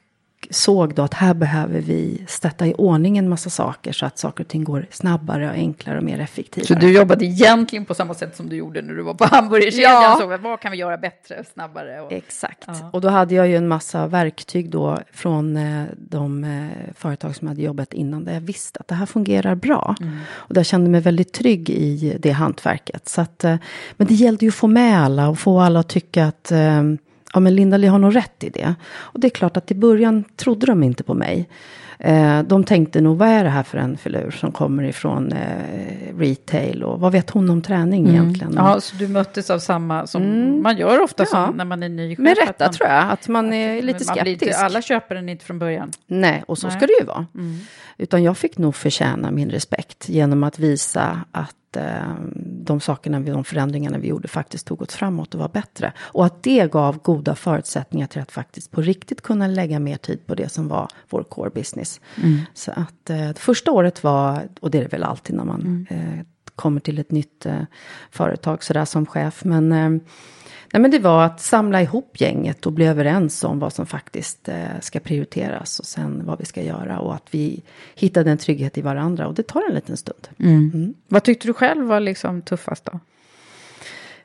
[0.49, 4.17] och såg då att här behöver vi sätta i ordning en massa saker så att
[4.17, 6.67] saker och ting går snabbare och enklare och mer effektivt.
[6.67, 9.91] Så du jobbade egentligen på samma sätt som du gjorde när du var på hamburgerkedjan?
[9.91, 10.17] Ja.
[10.19, 12.01] Så, vad kan vi göra bättre, snabbare?
[12.01, 12.11] Och...
[12.11, 12.63] Exakt.
[12.67, 12.89] Ja.
[12.93, 17.47] Och då hade jag ju en massa verktyg då från eh, de eh, företag som
[17.47, 19.95] hade jobbat innan där jag visste att det här fungerar bra.
[20.01, 20.19] Mm.
[20.29, 23.09] Och där kände mig väldigt trygg i det hantverket.
[23.09, 23.55] Så att, eh,
[23.97, 26.51] men det gällde ju att få med alla och få alla att tycka att
[27.33, 28.75] ja men Linda-Li har nog rätt i det.
[28.95, 31.49] Och det är klart att i början trodde de inte på mig.
[31.99, 36.17] Eh, de tänkte nog, vad är det här för en filur som kommer ifrån eh,
[36.17, 38.15] retail och vad vet hon om träning mm.
[38.15, 38.53] egentligen?
[38.55, 40.61] Ja, så du möttes av samma som mm.
[40.61, 41.51] man gör ofta ja.
[41.55, 44.39] när man är ny Med rätta man, tror jag, att man är lite man skeptisk.
[44.39, 45.91] Blir, alla köper den inte från början.
[46.07, 46.77] Nej, och så Nej.
[46.77, 47.25] ska det ju vara.
[47.35, 47.59] Mm.
[47.97, 52.15] Utan jag fick nog förtjäna min respekt genom att visa att eh,
[52.65, 55.93] de sakerna, de förändringarna vi gjorde faktiskt tog oss framåt och var bättre.
[55.99, 60.25] Och att det gav goda förutsättningar till att faktiskt på riktigt kunna lägga mer tid
[60.25, 62.01] på det som var vår core business.
[62.23, 62.39] Mm.
[62.53, 65.87] Så att eh, första året var, och det är det väl alltid när man mm.
[65.89, 67.61] eh, kommer till ett nytt eh,
[68.11, 70.01] företag sådär som chef, men eh,
[70.73, 74.49] Nej, men det var att samla ihop gänget och bli överens om vad som faktiskt
[74.49, 77.63] eh, ska prioriteras och sen vad vi ska göra och att vi
[77.95, 80.27] hittade en trygghet i varandra och det tar en liten stund.
[80.39, 80.71] Mm.
[80.73, 80.93] Mm.
[81.07, 82.99] Vad tyckte du själv var liksom tuffast då?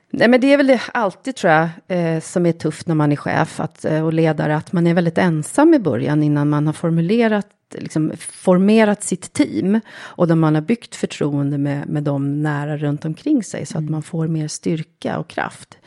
[0.09, 3.11] Nej, men det är väl det alltid tror jag eh, som är tufft när man
[3.11, 6.65] är chef att, eh, och ledare, att man är väldigt ensam i början innan man
[6.65, 12.43] har formulerat Liksom formerat sitt team och där man har byggt förtroende med, med dem
[12.43, 13.85] nära runt omkring sig så mm.
[13.85, 15.77] att man får mer styrka och kraft.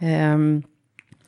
[0.00, 0.62] Um,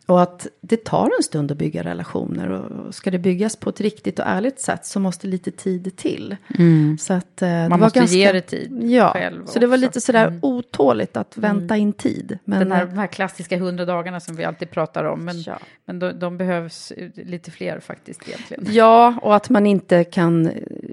[0.06, 2.50] och att det tar en stund att bygga relationer.
[2.50, 6.36] Och ska det byggas på ett riktigt och ärligt sätt så måste lite tid till.
[6.58, 6.98] Mm.
[6.98, 9.36] Så att, eh, Man måste ganska, ge det tid ja, själv.
[9.36, 9.60] Så också.
[9.60, 10.38] det var lite sådär mm.
[10.42, 11.82] otåligt att vänta mm.
[11.82, 12.38] in tid.
[12.44, 15.24] Men, Den här, de här klassiska hundra dagarna som vi alltid pratar om.
[15.24, 15.58] Men, ja.
[15.84, 18.64] men de, de, behövs lite fler faktiskt egentligen.
[18.70, 20.50] Ja, och att man inte kan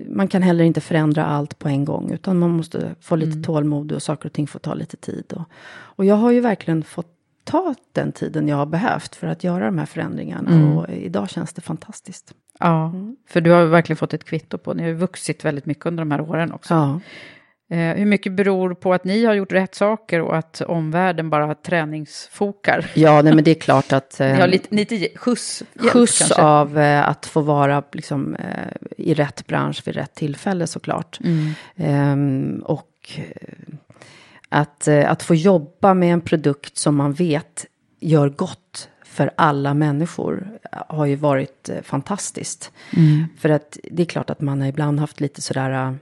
[0.07, 3.43] man kan heller inte förändra allt på en gång, utan man måste få lite mm.
[3.43, 5.33] tålamod och saker och ting får ta lite tid.
[5.35, 7.12] Och, och jag har ju verkligen fått
[7.43, 10.51] ta den tiden jag har behövt för att göra de här förändringarna.
[10.51, 10.77] Mm.
[10.77, 12.33] Och idag känns det fantastiskt.
[12.59, 13.15] Ja, mm.
[13.27, 16.11] för du har verkligen fått ett kvitto på, ni har vuxit väldigt mycket under de
[16.11, 16.73] här åren också.
[16.73, 16.99] Ja.
[17.69, 21.55] Eh, hur mycket beror på att ni har gjort rätt saker och att omvärlden bara
[21.55, 22.91] träningsfokar?
[22.93, 24.19] Ja, nej, men det är klart att...
[24.19, 25.63] Eh, ni har lite, lite skjuts.
[25.75, 26.41] Skjuts kanske.
[26.41, 31.19] av eh, att få vara liksom, eh, i rätt bransch vid rätt tillfälle såklart.
[31.23, 31.53] Mm.
[31.75, 33.73] Ehm, och eh,
[34.53, 37.65] att, eh, att få jobba med en produkt som man vet
[37.99, 42.71] gör gott för alla människor har ju varit fantastiskt.
[42.97, 43.25] Mm.
[43.37, 45.97] För att det är klart att man har ibland haft lite sådär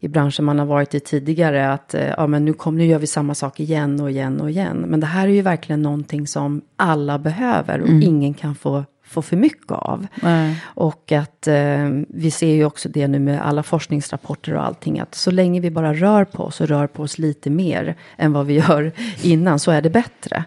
[0.00, 1.72] i branschen man har varit i tidigare.
[1.72, 4.50] Att eh, ja, men nu, kom, nu gör vi samma sak igen och igen och
[4.50, 4.76] igen.
[4.76, 8.02] Men det här är ju verkligen någonting som alla behöver och mm.
[8.02, 10.06] ingen kan få få för mycket av.
[10.22, 10.62] Nej.
[10.64, 15.00] Och att eh, vi ser ju också det nu med alla forskningsrapporter och allting.
[15.00, 18.32] Att så länge vi bara rör på oss och rör på oss lite mer än
[18.32, 18.92] vad vi gör
[19.22, 20.44] innan så är det bättre.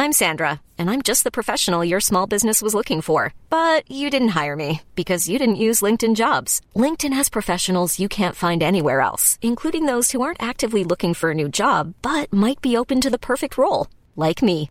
[0.00, 3.34] I'm Sandra and I'm just the professional your small business was looking for.
[3.50, 6.62] But you didn't hire me because you didn't use LinkedIn jobs.
[6.74, 11.32] LinkedIn has professionals you can't find anywhere else, including those who aren't actively looking for
[11.32, 14.70] a new job but might be open to the perfect role, like me.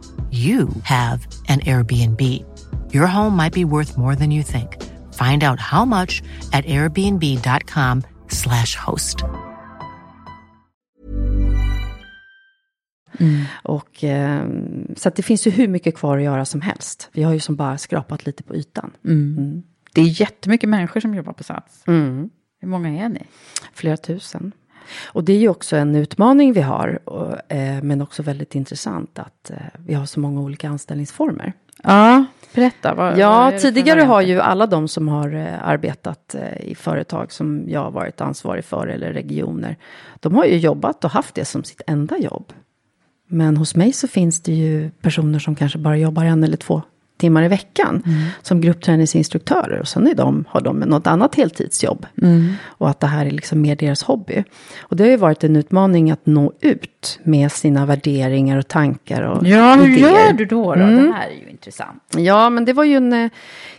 [0.31, 2.21] you have an Airbnb.
[2.93, 4.81] Your home might be worth more than you think.
[5.13, 6.21] Find out how much
[6.53, 9.23] at airbnb.com slash host.
[13.19, 13.43] Mm.
[13.63, 14.47] Och, eh,
[14.95, 17.09] så det finns ju hur mycket kvar att göra som helst.
[17.11, 18.91] Vi har ju som bara skrapat lite på ytan.
[19.05, 19.37] Mm.
[19.37, 19.63] Mm.
[19.93, 21.83] Det är jättemycket människor som jobbar på Sats.
[21.87, 22.29] Mm.
[22.59, 23.23] Hur många är ni?
[23.73, 24.51] Flera tusen.
[25.05, 29.19] Och det är ju också en utmaning vi har, och, eh, men också väldigt intressant
[29.19, 31.53] att eh, vi har så många olika anställningsformer.
[31.83, 32.25] Ja,
[32.55, 32.93] berätta.
[32.93, 37.31] Vad, ja, vad tidigare har ju alla de som har eh, arbetat eh, i företag
[37.31, 39.77] som jag har varit ansvarig för eller regioner,
[40.19, 42.53] de har ju jobbat och haft det som sitt enda jobb.
[43.27, 46.81] Men hos mig så finns det ju personer som kanske bara jobbar en eller två
[47.21, 48.21] timmar i veckan mm.
[48.41, 49.79] som gruppträningsinstruktörer.
[49.79, 52.05] Och sen är de, har de något annat heltidsjobb.
[52.21, 52.53] Mm.
[52.65, 54.43] Och att det här är liksom mer deras hobby.
[54.79, 59.21] Och det har ju varit en utmaning att nå ut med sina värderingar och tankar
[59.21, 60.27] och Ja, hur idéer.
[60.27, 60.75] gör du då?
[60.75, 60.81] då?
[60.81, 61.05] Mm.
[61.05, 62.03] Det här är ju intressant.
[62.17, 63.13] Ja, men det var ju en...
[63.13, 63.29] Eh,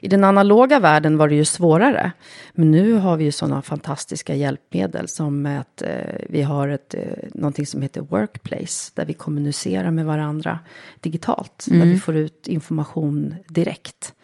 [0.01, 2.13] I den analoga världen var det ju svårare.
[2.55, 5.89] Men nu har vi ju sådana fantastiska hjälpmedel som att eh,
[6.29, 7.01] vi har ett, eh,
[7.35, 8.93] någonting som heter Workplace.
[8.95, 10.59] Där vi kommunicerar med varandra
[11.01, 11.67] digitalt.
[11.71, 11.81] Mm.
[11.81, 14.15] Där vi får ut information direkt.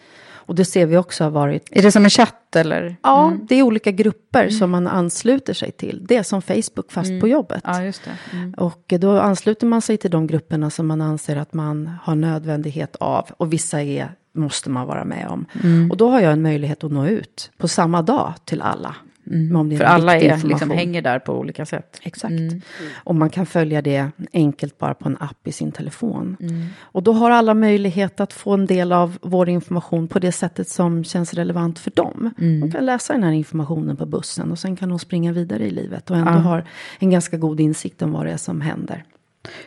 [0.48, 1.68] Och det ser vi också har varit...
[1.70, 2.96] Är det som en chatt eller?
[3.02, 3.46] Ja, mm.
[3.48, 4.50] det är olika grupper mm.
[4.50, 6.04] som man ansluter sig till.
[6.08, 7.20] Det är som Facebook fast mm.
[7.20, 7.62] på jobbet.
[7.64, 7.92] Ja.
[8.32, 8.54] Mm.
[8.54, 12.96] Och då ansluter man sig till de grupperna som man anser att man har nödvändighet
[12.96, 13.26] av.
[13.36, 15.46] Och vissa är, måste man vara med om.
[15.64, 15.90] Mm.
[15.90, 18.96] Och då har jag en möjlighet att nå ut på samma dag till alla.
[19.30, 19.78] Mm.
[19.78, 22.00] För alla är, liksom, hänger där på olika sätt.
[22.02, 22.32] Exakt.
[22.32, 22.60] Mm.
[23.04, 26.36] Och man kan följa det enkelt bara på en app i sin telefon.
[26.40, 26.66] Mm.
[26.78, 30.68] Och då har alla möjlighet att få en del av vår information på det sättet
[30.68, 32.30] som känns relevant för dem.
[32.38, 32.60] Mm.
[32.60, 35.70] De kan läsa den här informationen på bussen och sen kan de springa vidare i
[35.70, 36.36] livet och ändå ja.
[36.36, 36.64] har
[36.98, 39.04] en ganska god insikt om vad det är som händer.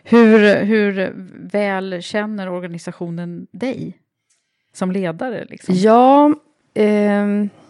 [0.03, 1.14] Hur, hur
[1.51, 3.97] väl känner organisationen dig
[4.74, 5.45] som ledare?
[5.49, 5.76] Liksom?
[5.76, 6.26] Ja,
[6.74, 7.26] eh,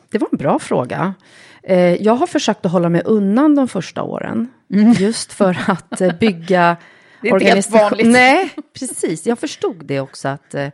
[0.10, 1.14] det var en bra fråga.
[1.64, 4.48] Eh, jag har försökt att hålla mig undan de första åren.
[4.74, 4.92] Mm.
[4.92, 6.78] Just för att eh, bygga
[7.22, 8.08] Det är inte helt vanligt.
[8.08, 8.50] Nej,
[8.80, 9.28] precis.
[9.28, 10.68] Jag förstod det också att, eh,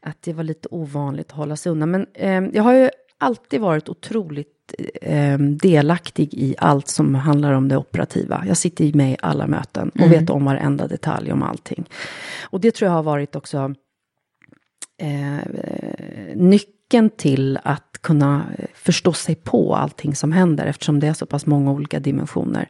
[0.00, 1.90] att det var lite ovanligt att hålla sig undan.
[1.90, 2.06] Men
[2.52, 4.54] jag har ju alltid varit otroligt
[5.60, 8.44] delaktig i allt som handlar om det operativa.
[8.46, 10.10] Jag sitter med i alla möten och mm.
[10.10, 11.88] vet om varenda detalj om allting.
[12.42, 13.74] Och det tror jag har varit också
[14.98, 15.38] eh,
[16.34, 16.77] nyckeln
[17.10, 21.46] till att kunna eh, förstå sig på allting som händer eftersom det är så pass
[21.46, 22.68] många olika dimensioner.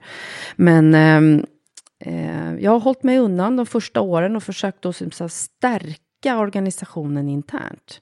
[0.56, 1.42] Men eh,
[2.00, 8.00] eh, jag har hållit mig undan de första åren och försökt att stärka organisationen internt.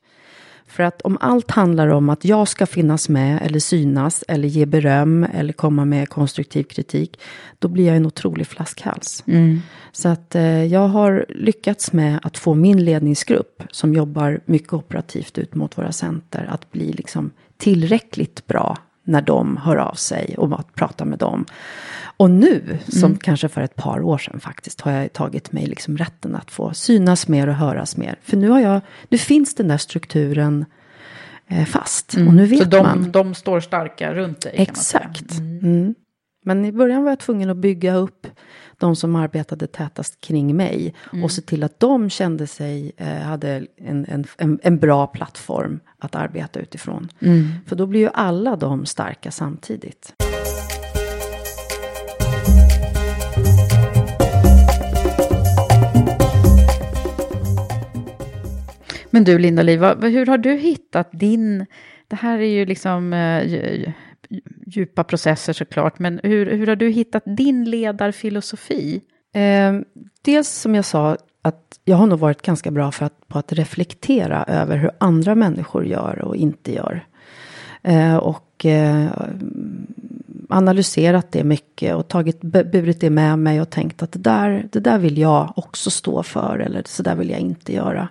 [0.66, 4.66] För att om allt handlar om att jag ska finnas med eller synas eller ge
[4.66, 7.20] beröm eller komma med konstruktiv kritik,
[7.58, 9.24] då blir jag en otrolig flaskhals.
[9.26, 9.60] Mm.
[9.92, 15.38] Så att eh, jag har lyckats med att få min ledningsgrupp som jobbar mycket operativt
[15.38, 20.60] ut mot våra center att bli liksom tillräckligt bra när de hör av sig och
[20.60, 21.44] att prata med dem.
[22.16, 23.18] Och nu, som mm.
[23.18, 26.74] kanske för ett par år sedan faktiskt, har jag tagit mig liksom rätten att få
[26.74, 28.18] synas mer och höras mer.
[28.22, 30.64] För nu, har jag, nu finns den där strukturen
[31.48, 32.14] eh, fast.
[32.14, 32.28] Mm.
[32.28, 33.12] Och nu vet Så de, man.
[33.12, 34.52] de står starka runt dig?
[34.56, 35.38] Exakt.
[35.38, 35.58] Mm.
[35.58, 35.94] Mm.
[36.44, 38.26] Men i början var jag tvungen att bygga upp
[38.78, 40.94] de som arbetade tätast kring mig.
[41.12, 41.24] Mm.
[41.24, 45.80] Och se till att de kände sig, eh, hade en, en, en, en, bra plattform
[45.98, 47.08] att arbeta utifrån.
[47.20, 47.48] Mm.
[47.66, 50.14] För då blir ju alla de starka samtidigt.
[59.16, 61.66] Men du Linda-Liv, hur har du hittat din...
[62.08, 63.92] Det här är ju liksom eh,
[64.66, 69.00] djupa processer såklart, men hur, hur har du hittat din ledarfilosofi?
[69.34, 69.74] Eh,
[70.22, 73.52] dels som jag sa, att jag har nog varit ganska bra för att, på att
[73.52, 77.06] reflektera över hur andra människor gör och inte gör.
[77.82, 79.06] Eh, och eh,
[80.48, 84.80] analyserat det mycket och tagit, burit det med mig och tänkt att det där, det
[84.80, 88.08] där vill jag också stå för eller så där vill jag inte göra.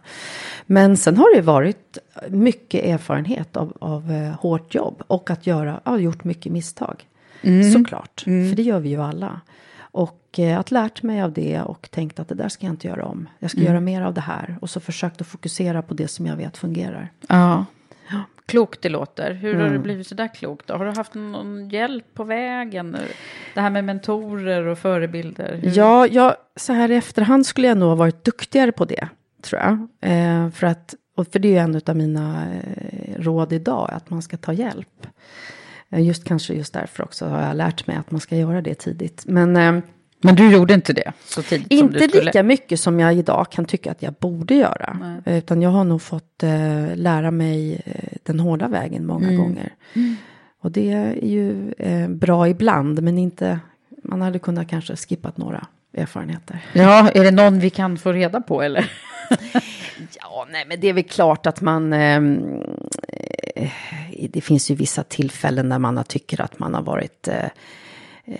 [0.65, 1.97] Men sen har det varit
[2.29, 7.07] mycket erfarenhet av, av uh, hårt jobb och att göra, ja, gjort mycket misstag.
[7.41, 7.71] Mm.
[7.71, 8.49] Såklart, mm.
[8.49, 9.41] för det gör vi ju alla.
[9.77, 12.87] Och eh, att lärt mig av det och tänkt att det där ska jag inte
[12.87, 13.29] göra om.
[13.39, 13.71] Jag ska mm.
[13.71, 14.57] göra mer av det här.
[14.61, 17.11] Och så försökt att fokusera på det som jag vet fungerar.
[17.27, 17.65] Ja.
[18.45, 19.31] Klokt det låter.
[19.33, 19.65] Hur mm.
[19.65, 20.67] har det blivit så där klokt?
[20.67, 20.73] Då?
[20.73, 22.97] Har du haft någon hjälp på vägen?
[23.53, 25.59] Det här med mentorer och förebilder?
[25.61, 25.77] Hur?
[25.77, 29.07] Ja, jag, så här i efterhand skulle jag nog ha varit duktigare på det,
[29.41, 29.87] tror jag.
[30.11, 34.09] Eh, för, att, och för det är ju en av mina eh, råd idag, att
[34.09, 35.07] man ska ta hjälp.
[35.89, 38.75] Eh, just kanske just därför också har jag lärt mig att man ska göra det
[38.75, 39.23] tidigt.
[39.25, 39.83] Men eh,
[40.25, 42.23] men du gjorde inte det så tidigt Inte som du skulle?
[42.23, 44.97] lika mycket som jag idag kan tycka att jag borde göra.
[45.25, 45.37] Nej.
[45.37, 49.37] Utan jag har nog fått eh, lära mig eh, den hårda vägen många mm.
[49.37, 49.73] gånger.
[49.93, 50.15] Mm.
[50.61, 53.59] Och det är ju eh, bra ibland, men inte...
[54.03, 56.59] Man hade kunnat kanske skippat några erfarenheter.
[56.73, 58.91] Ja, är det någon vi kan få reda på eller?
[60.21, 61.93] ja, nej, men det är väl klart att man...
[61.93, 62.61] Ehm,
[63.53, 63.69] eh,
[64.29, 67.49] det finns ju vissa tillfällen där man tycker att man har varit Eh,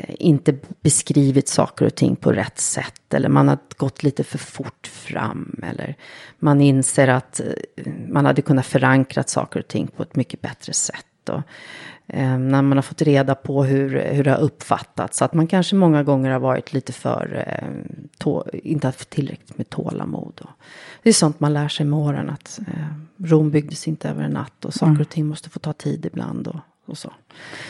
[0.07, 3.13] inte beskrivit saker och ting på rätt sätt.
[3.13, 5.61] Eller man har gått lite för fort fram.
[5.63, 5.95] Eller
[6.39, 10.73] man inser att eh, man hade kunnat förankra saker och ting på ett mycket bättre
[10.73, 11.29] sätt.
[11.29, 11.41] Och,
[12.07, 15.21] eh, när man har fått reda på hur, hur det har uppfattats.
[15.21, 19.69] Att man kanske många gånger har varit lite för, eh, tå, inte haft tillräckligt med
[19.69, 20.41] tålamod.
[20.43, 20.49] Och
[21.03, 22.29] det är sånt man lär sig med åren.
[22.29, 24.65] Att eh, Rom byggdes inte över en natt.
[24.65, 25.01] Och saker mm.
[25.01, 26.47] och ting måste få ta tid ibland.
[26.47, 27.13] Och, och så.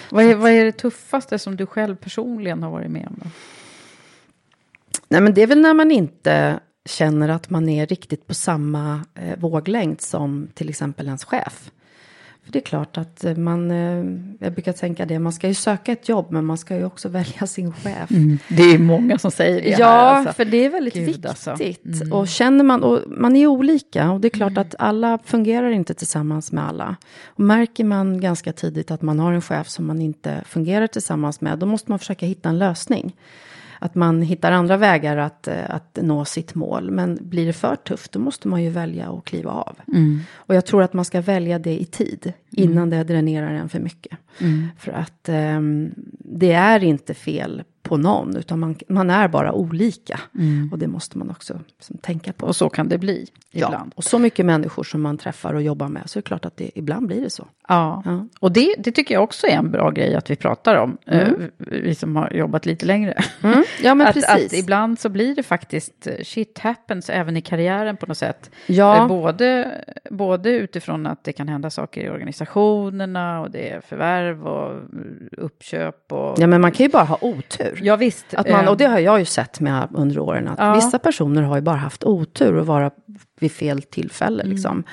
[0.10, 3.32] Vad är, vad är det tuffaste som du själv personligen har varit med om?
[5.08, 9.06] Nej, men det är väl när man inte känner att man är riktigt på samma
[9.16, 11.72] eh, våglängd som till exempel ens chef.
[12.46, 14.06] För det är klart att eh, man, eh,
[14.40, 17.10] jag brukar tänka det, man ska ju söka ett jobb men man ska ju också
[17.20, 18.12] välja sin chef.
[18.12, 18.38] Mm.
[18.48, 20.34] Det är många som säger det Ja, här, alltså.
[20.34, 21.26] för det är väldigt Gud, viktigt.
[21.26, 21.58] alltså.
[21.60, 22.14] Mm.
[22.14, 25.94] Och känner man, och man är olika och det är klart att alla fungerar inte
[25.94, 26.96] tillsammans med alla.
[27.26, 31.42] Och märker man ganska tidigt att man har en chef som man inte fungerar tillsammans
[31.42, 33.16] med, då måste man försöka hitta en lösning.
[33.86, 36.92] Att man hittar andra vägar att, eh, att nå sitt mål.
[36.92, 39.80] Men blir det för tufft, då måste man ju välja att kliva av.
[39.88, 40.20] Mm.
[40.34, 43.80] Och jag tror att man ska välja det i tid, innan det dränerar en för
[43.80, 44.18] mycket.
[44.40, 44.68] Mm.
[44.78, 50.20] För att ehm, det är inte fel på någon, utan man, man är bara olika.
[50.36, 50.70] Mm.
[50.72, 52.46] Och det måste man också liksom, tänka på.
[52.46, 53.92] Och så kan det bli Ja, ibland.
[53.96, 56.58] och så mycket människor som man träffar och jobbar med, så är det klart att
[56.58, 57.48] det, ibland blir det så.
[57.68, 58.28] Ja, Ja.
[58.40, 60.98] och det, det tycker jag också är en bra grej att vi pratar om.
[61.08, 61.42] Mm.
[61.42, 63.24] eh, Vi som har jobbat lite längre.
[63.44, 63.64] Mm.
[63.84, 64.46] Ja, men att, precis.
[64.54, 68.52] att ibland så blir det faktiskt eh, shit happens även i karriären på något sätt.
[68.68, 68.98] Ja.
[68.98, 74.48] Eh, Både, både utifrån att det kan hända saker i organisationerna och det är förvärv
[74.48, 74.82] och
[75.38, 76.36] uppköp och...
[76.40, 77.75] Ja, men man kan ju bara ha otur.
[77.82, 78.34] Ja, visst.
[78.34, 80.76] Att man, och det har jag ju sett med under åren, att Ja.
[80.76, 82.92] vissa personer har ju bara haft otur och vara
[83.40, 84.54] vid fel tillfälle, Mm.
[84.56, 84.84] liksom,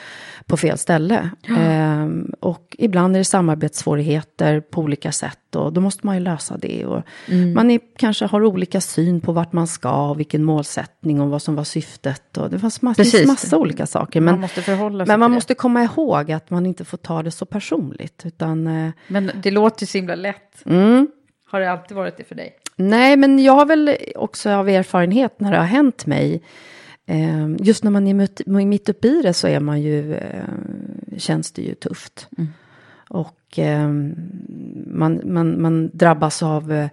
[0.46, 1.30] på fel ställe.
[1.58, 6.56] Ehm, och ibland är det samarbetssvårigheter på olika sätt och då måste man ju lösa
[6.56, 6.86] det.
[6.86, 7.54] Och Mm.
[7.54, 11.42] Man är, kanske har olika syn på vart man ska och vilken målsättning och vad
[11.42, 12.36] som var syftet.
[12.36, 13.26] Och det fanns massa, Precis.
[13.26, 14.20] massa olika saker.
[14.20, 16.98] Men man måste förhålla sig men man till måste komma ihåg att man inte får
[16.98, 18.22] ta det så personligt.
[18.26, 18.92] Utan, eh, det.
[19.08, 20.66] Men det låter ju så himla lätt.
[20.66, 21.08] mm,
[21.50, 22.52] Har det alltid varit det för dig?
[22.76, 26.42] Nej, men jag har väl också av erfarenhet när det har hänt mig.
[27.06, 30.44] Eh, just när man är mitt, uppe i det så är man ju, eh,
[31.16, 32.28] känns det ju tufft.
[33.08, 33.88] Och eh,
[34.86, 36.88] man, man, man drabbas av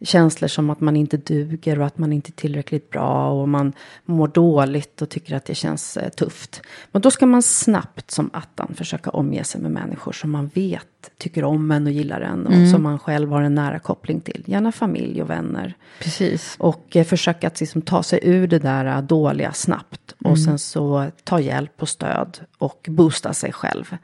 [0.00, 3.72] känslor som att man inte duger och att man inte är tillräckligt bra och man
[4.04, 6.62] mår dåligt och tycker att det känns eh, tufft.
[6.92, 10.86] Men då ska man snabbt som attan försöka omge sig med människor som man vet
[11.18, 12.70] tycker om en och gillar en och Mm.
[12.70, 14.42] som man själv har en nära koppling till.
[14.46, 15.74] Gärna familj och vänner.
[16.00, 16.56] Precis.
[16.58, 20.14] Och eh, försöka att liksom ta sig ur det där eh, dåliga snabbt.
[20.20, 20.32] Mm.
[20.32, 23.96] Och sen så ta hjälp och stöd och boosta sig själv.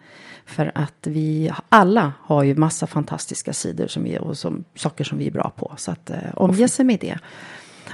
[0.46, 5.18] För att vi alla har ju massa fantastiska sidor som vi, och som, saker som
[5.18, 5.74] vi är bra på.
[5.76, 7.18] Så att eh, omge sig med det.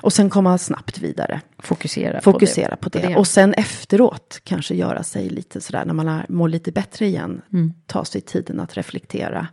[0.00, 1.40] Och sen komma snabbt vidare.
[1.58, 3.08] Fokusera, Fokusera på på det.
[3.08, 3.16] det.
[3.16, 7.42] Och sen efteråt kanske göra sig lite sådär när man mår lite bättre igen.
[7.52, 7.72] Mm.
[7.86, 9.48] Ta sig tiden att reflektera.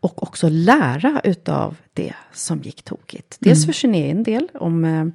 [0.00, 3.36] Och också lära utav det som gick tokigt.
[3.40, 5.06] Dels för sin egen del, om eh,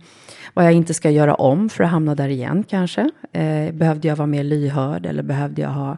[0.53, 3.09] vad jag inte ska göra om för att hamna där igen kanske.
[3.31, 5.95] Eh, behövde jag vara mer lyhörd eller behövde jag ha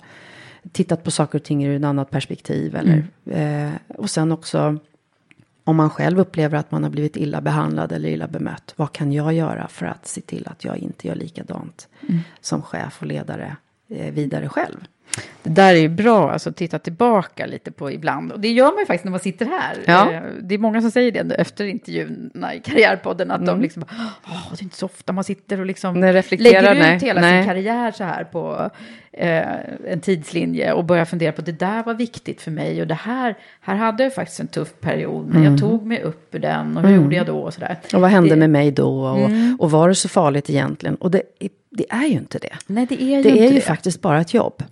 [0.71, 2.75] tittat på saker och ting ur ett annat perspektiv?
[2.75, 4.79] Eller, eh, och sen också
[5.63, 8.73] om man själv upplever att man har blivit illa behandlad eller illa bemött.
[8.75, 11.87] Vad kan jag göra för att se till att jag inte gör likadant
[12.41, 13.57] som chef och ledare
[13.89, 14.77] eh, vidare själv?
[15.43, 18.31] Det där är ju bra, alltså titta tillbaka lite på ibland.
[18.31, 19.77] Och det gör man ju faktiskt när man sitter här.
[19.85, 20.11] Ja.
[20.13, 23.85] Eh, Det är många som säger det efter intervjuerna i Karriärpodden, att de liksom,
[24.25, 27.43] åh, det är inte så ofta man sitter och liksom lägger ut nej, hela nej.
[27.43, 28.69] sin karriär så här på
[29.11, 29.43] eh,
[29.87, 33.35] en tidslinje och börjar fundera på det där var viktigt för mig och det här,
[33.61, 36.83] här hade jag faktiskt en tuff period, men jag tog mig upp ur den och
[36.83, 37.77] hur gjorde jag då och sådär.
[37.93, 39.05] Och vad hände det, med mig då?
[39.07, 39.29] Och,
[39.59, 40.95] och var det så farligt egentligen?
[40.95, 41.21] Och det,
[41.77, 42.55] det är ju inte det.
[42.67, 43.61] Nej, det är ju Det inte är ju det.
[43.61, 44.63] faktiskt bara ett jobb.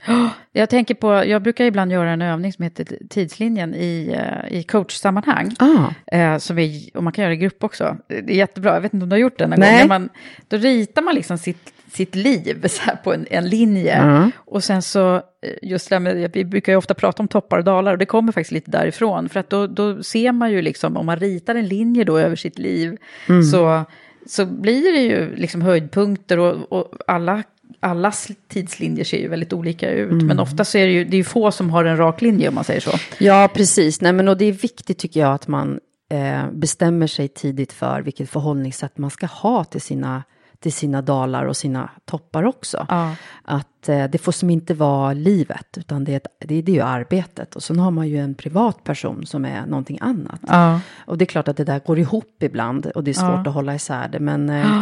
[0.51, 4.15] Jag tänker på, jag brukar ibland göra en övning som heter tidslinjen i,
[4.49, 5.55] eh, i coachsammanhang.
[5.59, 6.15] Ah.
[6.17, 6.57] Eh, som
[6.93, 7.97] och man kan göra i grupp också.
[8.07, 9.79] Det är jättebra, jag vet inte om du har gjort det någon Nej.
[9.79, 9.87] gång.
[9.87, 10.09] Man,
[10.47, 13.93] då ritar man liksom sitt, sitt liv så här på en, en linje.
[13.93, 14.31] Mm.
[14.35, 15.21] Och sen så, eh,
[15.61, 18.31] just det med, vi brukar ju ofta prata om toppar och dalar och det kommer
[18.31, 19.29] faktiskt lite därifrån.
[19.29, 22.35] För att då, då ser man ju liksom, om man ritar en linje då över
[22.35, 22.97] sitt liv,
[23.29, 23.43] Mm.
[23.43, 23.85] så,
[24.27, 27.43] så blir det ju liksom höjdpunkter och, och alla
[27.79, 30.27] allas tidslinjer ser ju väldigt olika ut, Mm.
[30.27, 32.47] men ofta så är det ju det är ju få som har en rak linje
[32.49, 32.91] om man säger så.
[33.17, 34.01] Ja, precis.
[34.01, 35.79] Nej, men och det är viktigt tycker jag att man
[36.11, 40.23] eh, bestämmer sig tidigt för vilket förhållningssätt man ska ha till sina,
[40.63, 42.85] till sina dalar och sina toppar också.
[42.89, 43.15] Ja.
[43.43, 46.75] Att eh, det får som inte vara livet, utan det är, ett, det, det är
[46.75, 47.55] ju arbetet.
[47.55, 50.39] Och sen har man ju en privat person som är någonting annat.
[50.47, 50.79] Ja.
[51.05, 53.39] Och det är klart att det där går ihop ibland och det är svårt Ja.
[53.49, 54.19] att hålla isär det.
[54.19, 54.81] Men eh,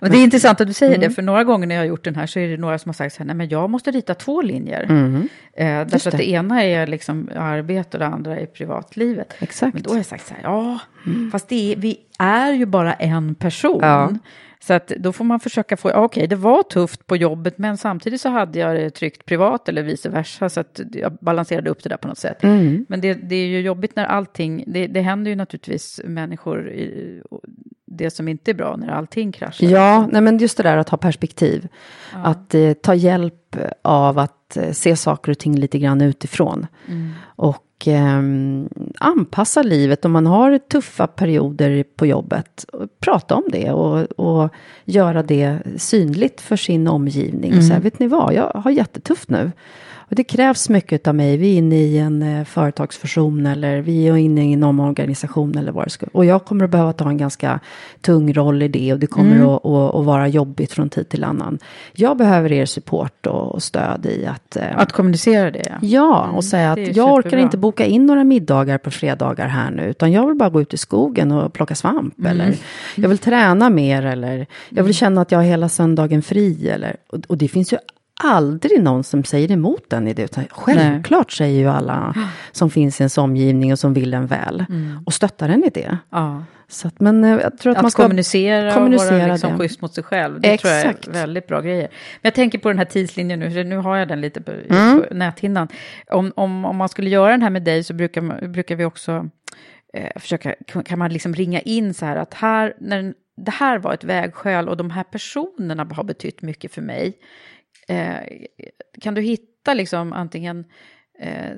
[0.00, 1.08] Men det är intressant att du säger Mm.
[1.08, 2.88] det, för några gånger när jag har gjort den här så är det några som
[2.88, 4.86] har sagt så här, nej men jag måste rita två linjer.
[4.86, 5.28] Mhm.
[5.54, 6.16] Eh, därför att det.
[6.16, 9.34] det ena är liksom arbete och det andra är privatlivet.
[9.38, 9.62] Exakt.
[9.62, 9.72] Mm.
[9.74, 10.78] Men då har jag sagt så här, ja,
[11.32, 13.78] fast det är, vi är ju bara en person.
[13.82, 14.10] Ja.
[14.62, 17.76] Så att då får man försöka få, ja, okej, det var tufft på jobbet, men
[17.76, 21.82] samtidigt så hade jag det tryggt privat eller vice versa, så att jag balanserade upp
[21.82, 22.42] det där på något sätt.
[22.42, 22.86] Mm.
[22.88, 27.22] Men det, det är ju jobbigt när allting, det, det händer ju naturligtvis människor, i,
[27.86, 29.66] det som inte är bra, när allting kraschar.
[29.66, 31.68] Ja, nej men just det där att ha perspektiv.
[32.12, 36.66] Att eh, ta hjälp av att att eh, se saker och ting lite grann utifrån.
[36.88, 37.10] Mm.
[37.24, 38.22] Och eh,
[38.98, 42.66] anpassa livet om man har tuffa perioder på jobbet.
[43.00, 44.50] Prata om det och, och
[44.84, 47.50] göra det synligt för sin omgivning.
[47.50, 47.58] Mm.
[47.58, 49.52] Och säga, vet ni vad, jag har jättetufft nu.
[50.10, 51.36] Och det krävs mycket av mig.
[51.36, 55.72] Vi är inne i en eh, företagsfusion eller vi är inne i en omorganisation eller
[55.72, 57.60] vad det ska Och jag kommer att behöva ta en ganska
[58.00, 59.48] tung roll i det och det kommer mm.
[59.48, 61.58] att, att, att, vara jobbigt från tid till annan.
[61.92, 64.56] Jag behöver er support och, och stöd i att...
[64.56, 65.62] Eh, att kommunicera det?
[65.66, 66.42] Ja, ja och mm.
[66.42, 67.14] säga att jag superbra.
[67.14, 70.60] orkar inte boka in några middagar på fredagar här nu, utan jag vill bara gå
[70.60, 72.30] ut i skogen och plocka svamp mm.
[72.30, 72.56] eller
[72.94, 74.92] jag vill träna mer eller jag vill mm.
[74.92, 77.78] känna att jag har hela söndagen fri eller och, och det finns ju
[78.24, 80.38] aldrig någon som säger emot den i det.
[80.50, 81.36] Självklart Nej.
[81.36, 82.14] säger ju alla
[82.52, 84.64] som finns i ens omgivning och som vill en väl.
[84.68, 84.98] Mm.
[85.06, 85.98] Och stöttar en i det.
[86.10, 86.44] Ja.
[86.68, 89.58] Så att, men eh, jag tror att, att man ska kommunicera, kommunicera och vara liksom
[89.58, 90.40] schysst mot sig själv.
[90.40, 91.02] Det Exakt.
[91.02, 91.88] tror jag är väldigt bra grejer.
[91.88, 95.04] Men jag tänker på den här tidslinjen nu, nu har jag den lite på, mm.
[95.10, 95.68] näthinnan.
[96.10, 99.28] Om, om, om man skulle göra den här med dig så brukar, brukar vi också
[99.94, 100.54] eh, försöka,
[100.84, 104.68] kan man liksom ringa in så här att här, när det här var ett vägskäl
[104.68, 107.18] och de här personerna har betytt mycket för mig.
[107.90, 108.46] Eh,
[109.00, 110.64] kan du hitta liksom antingen
[111.18, 111.52] eh,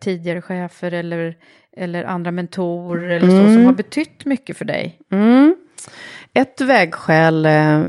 [0.00, 1.36] tidigare chefer eller,
[1.76, 3.66] eller andra mentorer eller så som mm.
[3.66, 4.98] har betytt mycket för dig?
[5.10, 5.56] Mm.
[6.32, 7.82] Ett vägskäl eh,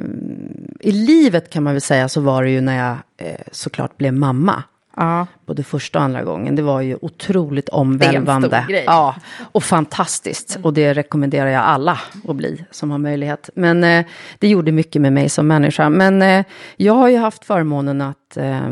[0.80, 2.98] i livet kan man väl säga så var det ju när jag
[3.28, 4.64] eh, såklart blev mamma.
[4.98, 5.28] Ja.
[5.46, 6.56] Både första och andra gången.
[6.56, 8.48] Det var ju otroligt omvälvande.
[8.48, 8.84] Det är en stor grej.
[8.88, 9.16] Ja,
[9.52, 10.56] och fantastiskt.
[10.56, 10.66] Mm.
[10.66, 13.50] Och det rekommenderar jag alla att bli som har möjlighet.
[13.56, 14.06] Men eh,
[14.40, 15.90] det gjorde mycket med mig som människa.
[15.90, 16.46] Men eh,
[16.76, 18.72] jag har ju haft förmånen att eh,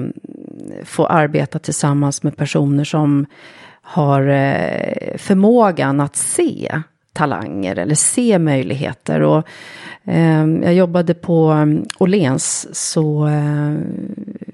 [0.84, 3.26] få arbeta tillsammans med personer som
[3.82, 6.82] har eh, förmågan att se
[7.14, 9.22] talanger eller se möjligheter.
[9.22, 9.48] Och,
[10.04, 13.74] eh, jag jobbade på um, Åhléns så eh,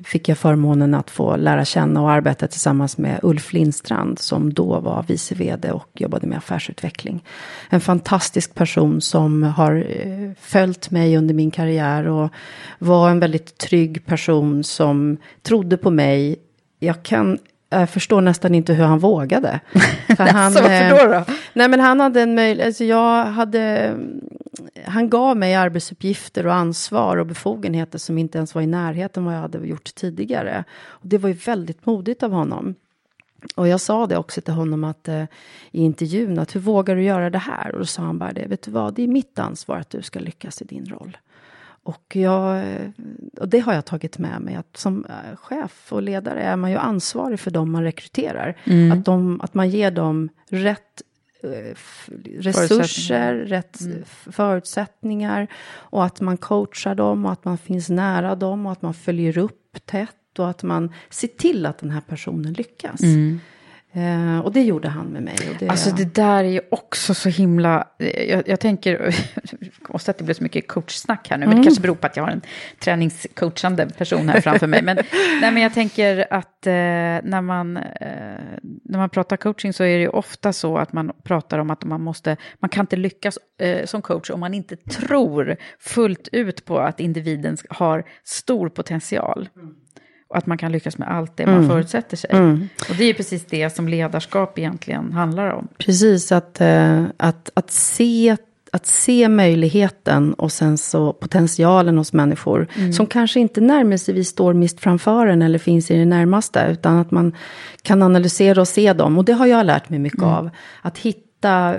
[0.04, 4.80] fick jag förmånen att få lära känna och arbeta tillsammans med Ulf Lindstrand som då
[4.80, 7.24] var vice vd och jobbade med affärsutveckling.
[7.70, 12.30] En fantastisk person som har eh, följt mig under min karriär och
[12.80, 16.36] var en väldigt trygg person som trodde på mig.
[16.80, 17.38] Jag kan
[17.72, 19.60] jag förstår nästan inte hur han vågade.
[20.08, 21.26] För han, alltså, varför då, då?
[21.54, 23.94] Nej men han hade en möjlighet, alltså jag hade,
[24.86, 29.36] han gav mig arbetsuppgifter och ansvar och befogenheter som inte ens var i närheten vad
[29.36, 30.64] jag hade gjort tidigare.
[30.88, 32.76] Och det var ju väldigt modigt av honom.
[33.56, 35.24] Och jag sa det också till honom att eh,
[35.72, 37.72] i intervjun att hur vågar du göra det här?
[37.72, 40.02] Och då sa han bara det, vet du vad, det är mitt ansvar att du
[40.02, 41.18] ska lyckas i din roll.
[41.84, 42.66] Och, jag,
[43.40, 46.72] och det har jag tagit med mig, att som eh, chef och ledare är man
[46.72, 48.58] ju ansvarig för dem man rekryterar.
[48.64, 48.92] Mm.
[48.92, 51.02] Att, de, att man ger dem rätt
[51.44, 51.76] eh,
[52.40, 54.04] resurser, rätt mm.
[54.32, 58.94] förutsättningar och att man coachar dem och att man finns nära dem och att man
[58.94, 63.04] följer upp tätt och att man ser till att den här personen lyckas.
[63.04, 63.40] Mm.
[63.94, 65.36] Eh, och det gjorde han med mig.
[65.60, 67.88] Det, alltså det där är ju också så himla...
[68.28, 69.16] Jag, jag tänker,
[69.84, 71.50] konstigt att det blev så mycket coachsnack här nu, mm.
[71.50, 71.64] men det mm.
[71.64, 72.42] kanske beror på att jag har en
[72.80, 74.82] träningscoachande person här framför mig.
[74.82, 74.96] Men,
[75.42, 77.84] nej, men jag tänker att eh, när, man, eh,
[78.84, 81.84] när man pratar coaching så är det ju ofta så att man pratar om att
[81.84, 86.66] man måste, man kan inte lyckas eh, som coach om man inte tror fullt ut
[86.66, 89.50] på att individen har stor potential.
[89.56, 89.76] Mm
[90.34, 91.70] att man kan lyckas med allt det man mm.
[91.70, 92.30] förutsätter sig.
[92.34, 92.70] Mm.
[92.90, 95.68] Och det är precis det som ledarskap egentligen handlar om.
[95.78, 98.38] Precis, att, eh, att, att, se,
[98.72, 102.68] att se möjligheten och sen så potentialen hos människor.
[102.78, 102.94] Mm.
[102.94, 106.68] Som kanske inte närmelsevis står mist framför en eller finns i det närmaste.
[106.72, 107.36] Utan att man
[107.82, 109.18] kan analysera och se dem.
[109.18, 110.34] Och det har jag lärt mig mycket mm.
[110.34, 110.50] av.
[110.82, 111.76] Att hitta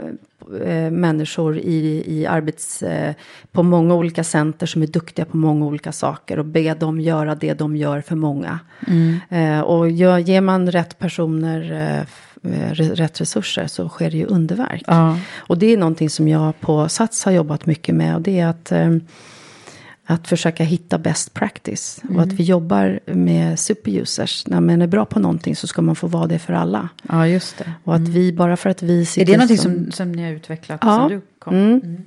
[0.65, 3.15] eh, människor i, i arbets, eh,
[3.53, 7.35] på många olika center som är duktiga på många olika saker och be dem göra
[7.35, 8.59] det de gör för många.
[8.87, 9.21] Mm.
[9.29, 12.07] Eh, och gör, ger man rätt personer
[12.73, 14.83] rätt resurser så sker det ju underverk.
[14.87, 15.19] Ja.
[15.37, 18.47] Och det är någonting som jag på Sats har jobbat mycket med och det är
[18.47, 18.73] att
[20.07, 22.01] att försöka hitta best practice.
[22.05, 22.17] Mm.
[22.17, 24.47] Och att vi jobbar med superusers.
[24.47, 26.89] När man är bra på någonting så ska man få vara det för alla.
[27.09, 27.73] Ja, just det.
[27.85, 28.13] Och att mm.
[28.13, 30.81] vi, bara för att vi sitter Är det någonting som, som, som ni har utvecklat?
[30.83, 30.97] Ja.
[30.97, 31.55] Som du kom?
[31.55, 31.81] Mm.
[31.85, 32.03] mm.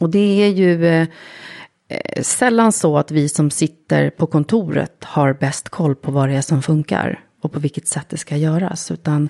[0.00, 1.08] Och det är ju eh,
[2.22, 6.42] sällan så att vi som sitter på kontoret har bäst koll på vad det är
[6.42, 7.20] som funkar.
[7.40, 8.90] Och på vilket sätt det ska göras.
[8.90, 9.28] Utan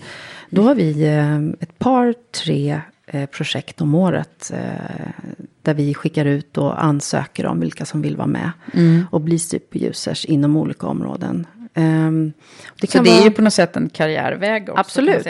[0.50, 2.80] då har vi eh, ett par, tre
[3.26, 4.50] projekt om året.
[4.54, 5.08] Eh,
[5.62, 8.50] där vi skickar ut och ansöker om vilka som vill vara med.
[8.74, 9.06] Mm.
[9.10, 11.46] Och bli superusers inom olika områden.
[11.78, 12.32] Um,
[12.80, 13.20] det så det vara...
[13.20, 14.80] är ju på något sätt en karriärväg också?
[14.80, 15.26] Absolut.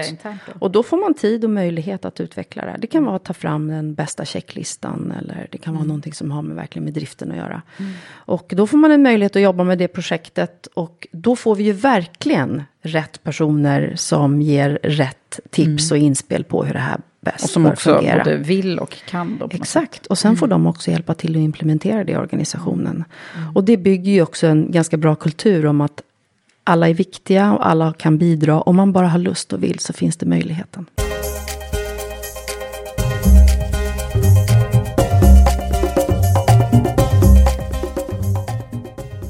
[0.59, 2.77] Och då får man tid och möjlighet att utveckla det.
[2.79, 5.89] Det kan vara att ta fram den bästa checklistan eller det kan vara mm.
[5.89, 7.63] någonting som har med, verkligen med driften att göra.
[7.79, 7.93] Mm.
[8.11, 11.65] Och då får man en möjlighet att jobba med det projektet och då får vi
[11.65, 16.01] ju verkligen rätt personer som ger rätt tips mm.
[16.01, 18.25] och inspel på hur det här bäst Och som också fungera.
[18.25, 19.39] både vill och kan.
[19.39, 20.63] Då Exakt, och sen får mm.
[20.63, 23.05] de också hjälpa till att implementera det i organisationen.
[23.37, 23.57] Mm.
[23.57, 26.03] Och det bygger ju också en ganska bra kultur om att
[26.69, 28.61] alla är viktiga och alla kan bidra.
[28.61, 30.87] Om man bara har lust och vill så finns det möjligheten.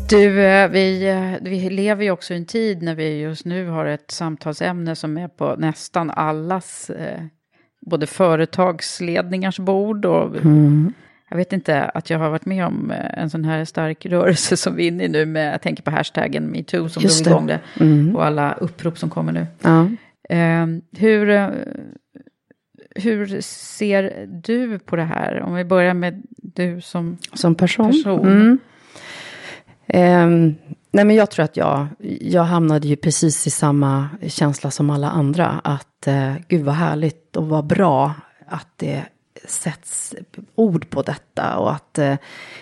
[0.09, 3.68] Du, eh, vi, eh, vi lever ju också i en tid när vi just nu
[3.68, 7.22] har ett samtalsämne som är på nästan allas, eh,
[7.80, 10.93] både företagsledningars bord och mm.
[11.29, 14.57] Jag vet inte att jag har varit med om eh, en sån här stark rörelse
[14.57, 17.47] som vi är inne i nu med, jag tänker på hashtaggen metoo som drog igång
[17.47, 17.61] det.
[17.81, 18.16] Mm.
[18.16, 19.47] Och alla upprop som kommer nu.
[19.62, 19.89] Ja.
[20.29, 20.66] Eh,
[20.99, 21.49] hur, eh,
[22.95, 25.41] hur ser du på det här?
[25.43, 27.93] Om vi börjar med du som, som person.
[27.93, 28.26] person.
[28.26, 28.59] Mm.
[29.87, 30.55] Eh,
[30.91, 31.87] nej men jag tror att jag,
[32.20, 35.61] jag hamnade ju precis i samma känsla som alla andra.
[35.64, 38.14] Att eh, gud vad härligt och vad bra
[38.47, 39.05] att det
[39.45, 40.14] sätts
[40.55, 42.16] ord på detta och att eh,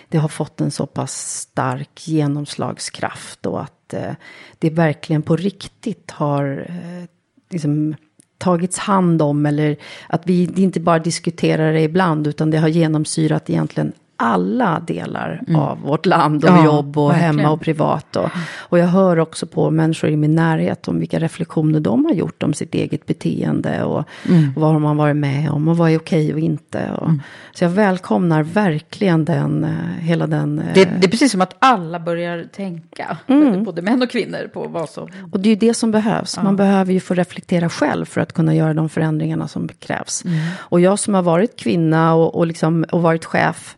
[0.09, 4.11] det har fått en så pass stark genomslagskraft och att eh,
[4.59, 7.09] det verkligen på riktigt har eh,
[7.49, 7.95] liksom,
[8.37, 9.77] tagits hand om eller
[10.09, 15.61] att vi inte bara diskuterar det ibland utan det har genomsyrat egentligen alla delar mm.
[15.61, 17.39] av vårt land och ja, jobb och verkligen.
[17.39, 18.15] hemma och privat.
[18.15, 22.13] Och, och jag hör också på människor i min närhet om vilka reflektioner de har
[22.13, 24.53] gjort om sitt eget beteende och, mm.
[24.55, 26.91] och vad har man varit med om och vad är okej och inte.
[26.97, 27.21] Och, mm.
[27.53, 30.63] Så jag välkomnar verkligen den, eh, hela den...
[30.73, 33.63] Det, eh, det är precis som att alla börjar tänka, mm.
[33.63, 35.07] både män och kvinnor, på vad som...
[35.31, 36.33] Och det är ju det som behövs.
[36.37, 36.43] Ja.
[36.43, 40.25] Man behöver ju få reflektera själv för att kunna göra de förändringarna som krävs.
[40.25, 40.39] Mm.
[40.57, 43.77] Och jag som har varit kvinna och, och, liksom, och varit chef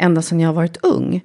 [0.00, 1.22] ända sedan jag varit ung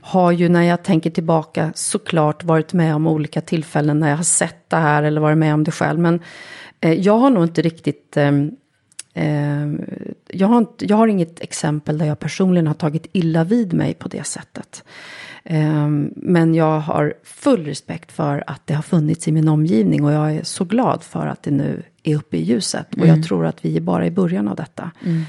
[0.00, 4.24] har ju när jag tänker tillbaka såklart varit med om olika tillfällen när jag har
[4.24, 5.98] sett det här eller varit med om det själv.
[5.98, 6.20] Men
[6.80, 8.16] eh, jag har nog inte riktigt...
[8.16, 8.32] Eh,
[9.14, 9.66] eh,
[10.28, 13.94] jag, har inte, jag har inget exempel där jag personligen har tagit illa vid mig
[13.94, 14.84] på det sättet.
[15.44, 20.12] Eh, men jag har full respekt för att det har funnits i min omgivning och
[20.12, 22.94] jag är så glad för att det nu är uppe i ljuset.
[22.94, 23.22] Och jag mm.
[23.22, 24.90] tror att vi är bara i början av detta.
[25.04, 25.22] Mm.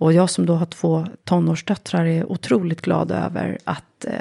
[0.00, 4.12] Och jag som då har två tonårsdöttrar är otroligt glad över att eh,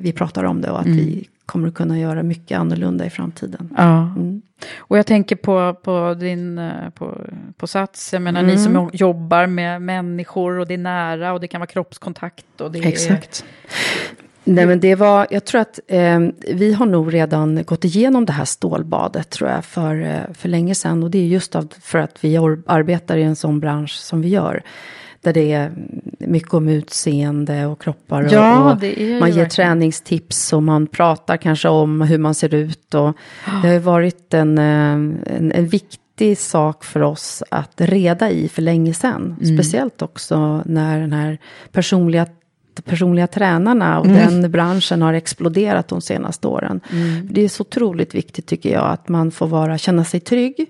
[0.00, 0.98] vi pratar om det och att mm.
[0.98, 3.74] vi kommer att kunna göra mycket annorlunda i framtiden.
[3.76, 4.12] Ja.
[4.16, 4.42] Mm.
[4.78, 7.20] Och jag tänker på, på din eh, på,
[7.56, 8.54] på Sats, jag menar mm.
[8.54, 12.60] ni som jobbar med människor och det är nära och det kan vara kroppskontakt.
[12.60, 13.44] Och det Exakt.
[14.44, 16.20] Nej men det var, jag tror att eh,
[16.54, 20.74] vi har nog redan gått igenom det här stålbadet tror jag för, eh, för länge
[20.74, 21.02] sedan.
[21.02, 24.28] Och det är just av, för att vi arbetar i en sån bransch som vi
[24.28, 24.62] gör.
[25.26, 25.72] Där det är
[26.18, 28.22] mycket om utseende och kroppar.
[28.22, 28.82] Och, ja, och
[29.20, 32.94] man ger träningstips och man pratar kanske om hur man ser ut.
[32.94, 33.16] Och
[33.62, 34.92] det har varit en, eh,
[35.36, 39.36] en, en viktig sak för oss att reda i för länge sedan.
[39.42, 39.56] Mm.
[39.56, 41.38] Speciellt också när den här
[41.72, 42.26] personliga
[42.84, 44.40] personliga tränarna och mm.
[44.40, 46.80] den branschen har exploderat de senaste åren.
[46.92, 47.28] Mm.
[47.30, 50.66] Det är så otroligt viktigt tycker jag att man får vara, känna sig trygg.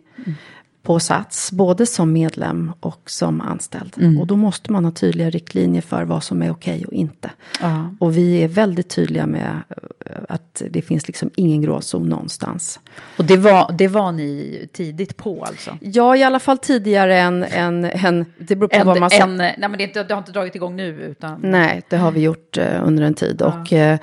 [0.86, 3.94] På Sats, både som medlem och som anställd.
[3.96, 4.18] Mm.
[4.18, 7.30] Och då måste man ha tydliga riktlinjer för vad som är okej och inte.
[7.60, 7.90] Ja.
[8.00, 9.62] Och vi är väldigt tydliga med
[10.06, 12.80] eh, att det finns liksom ingen gråzon någonstans.
[13.18, 15.78] Och det var, det var ni tidigt på alltså?
[15.80, 19.26] Ja, i alla fall tidigare än, än, än det beror på en, vad man säger.
[19.26, 21.40] Nej, men det, det, har inte dragit igång nu utan?
[21.42, 23.36] Nej, det har vi gjort uh, under en tid.
[23.40, 23.46] Ja.
[23.46, 23.98] Och uh,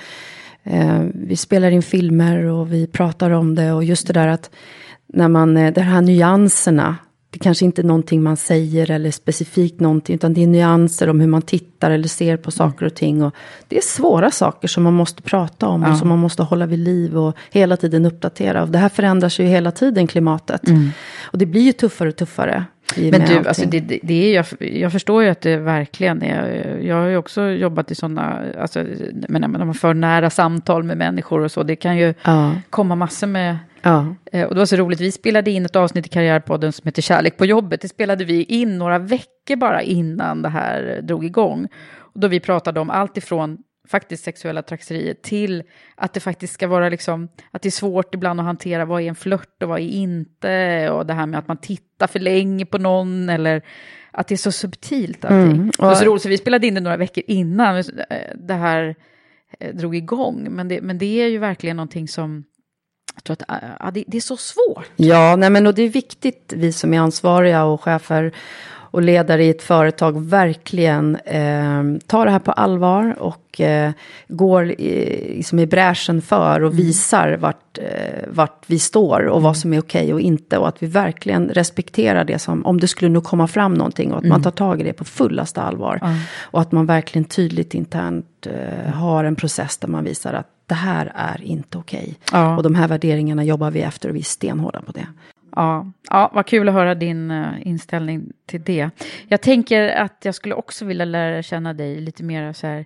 [0.75, 4.49] uh, vi spelar in filmer och vi pratar om det och just det där att
[5.13, 6.95] när man, eh, de här nyanserna,
[7.29, 11.19] det kanske inte är någonting man säger eller specifikt någonting, utan det är nyanser om
[11.19, 13.23] hur man tittar eller ser på saker och ting.
[13.23, 13.35] Och
[13.67, 15.91] det är svåra saker som man måste prata om ja.
[15.91, 18.63] och som man måste hålla vid liv och hela tiden uppdatera.
[18.63, 20.67] Och det här förändras ju hela tiden, klimatet.
[20.67, 20.89] Mm.
[21.21, 22.65] Och det blir ju tuffare och tuffare.
[22.95, 26.95] Men du, alltså det, det, är, jag, jag förstår ju att det verkligen är, jag
[26.95, 28.85] har ju också jobbat i sådana, alltså,
[29.29, 32.55] men när man för nära samtal med människor och så, det kan ju ja.
[32.69, 34.15] komma massor med Ja.
[34.31, 37.01] Eh, och det var så roligt, vi spelade in ett avsnitt i Karriärpodden som heter
[37.01, 37.81] Kärlek på jobbet.
[37.81, 41.67] Det spelade vi in några veckor bara innan det här drog igång.
[41.95, 43.57] Och då vi pratade om allt ifrån
[43.87, 45.63] faktiskt sexuella trakasserier till
[45.95, 49.05] att det faktiskt ska vara liksom, att det är svårt ibland att hantera vad är
[49.05, 52.65] en flört och vad är inte och det här med att man tittar för länge
[52.65, 53.61] på någon eller
[54.11, 55.51] att det är så subtilt allting.
[55.51, 55.67] Mm.
[55.67, 55.73] Och...
[55.77, 57.83] Det var så roligt, så vi spelade in det några veckor innan eh,
[58.35, 58.95] det här
[59.59, 62.43] eh, drog igång, men det, men det är ju verkligen någonting som
[63.15, 64.85] jag tror att ja, det, det, är så svårt.
[64.95, 68.33] Ja, nej men och det är viktigt, vi som är ansvariga och chefer
[68.93, 73.91] och ledare i ett företag verkligen eh, tar det här på allvar och eh,
[74.27, 76.85] går i, liksom i bräschen för och mm.
[76.85, 79.43] visar vart, eh, vart vi står och mm.
[79.43, 80.57] vad som är okej okay och inte.
[80.57, 84.17] Och att vi verkligen respekterar det som, om det skulle nu komma fram någonting och
[84.17, 84.29] att mm.
[84.29, 85.99] man tar tag i det på fullaste allvar.
[86.41, 90.77] Och att man verkligen tydligt internt eh, har en process där man visar att det
[90.77, 92.15] här är inte okej.
[92.27, 92.55] Okay.
[92.55, 95.07] Och de här värderingarna jobbar vi efter och vi är stenhårda på det.
[95.55, 98.89] Ja, ja, vad kul att höra din uh, inställning till det.
[99.27, 102.85] Jag tänker att jag skulle också vilja lära känna dig lite mer så här.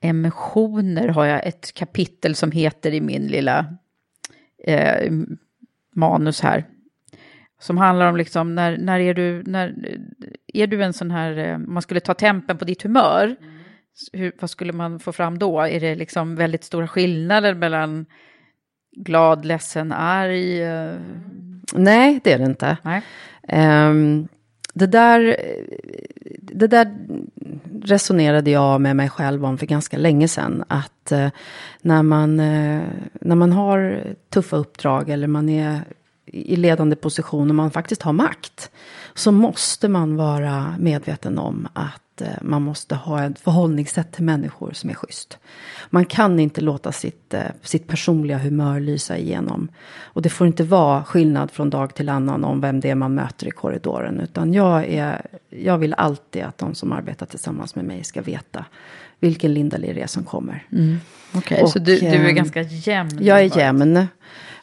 [0.00, 3.66] Emotioner har jag ett kapitel som heter i min lilla
[4.64, 5.12] eh,
[5.94, 6.64] manus här.
[7.60, 9.74] Som handlar om liksom när, när är du, när,
[10.46, 13.36] är du en sån här, eh, man skulle ta tempen på ditt humör.
[13.40, 13.57] Mm.
[14.12, 15.60] Hur, vad skulle man få fram då?
[15.60, 18.06] Är det liksom väldigt stora skillnader mellan
[18.96, 20.62] glad, ledsen, arg?
[20.62, 20.94] Eh,
[21.74, 22.76] Nej, det är det inte.
[23.52, 24.28] Um,
[24.74, 25.36] det, där,
[26.40, 26.96] det där
[27.82, 30.64] resonerade jag med mig själv om för ganska länge sedan.
[30.68, 31.28] Att uh,
[31.82, 32.82] när, man, uh,
[33.12, 35.80] när man har tuffa uppdrag eller man är
[36.26, 38.70] i ledande position och man faktiskt har makt.
[39.18, 44.72] Så måste man vara medveten om att eh, man måste ha ett förhållningssätt till människor
[44.72, 45.38] som är schysst.
[45.90, 49.68] Man kan inte låta sitt, eh, sitt personliga humör lysa igenom.
[50.00, 53.14] Och det får inte vara skillnad från dag till annan om vem det är man
[53.14, 54.20] möter i korridoren.
[54.20, 58.64] Utan jag, är, jag vill alltid att de som arbetar tillsammans med mig ska veta
[59.20, 60.66] vilken Linda är som kommer.
[60.72, 60.96] Mm.
[61.34, 63.18] Okej, okay, så du, du är eh, ganska jämn?
[63.20, 64.06] Jag är jämn.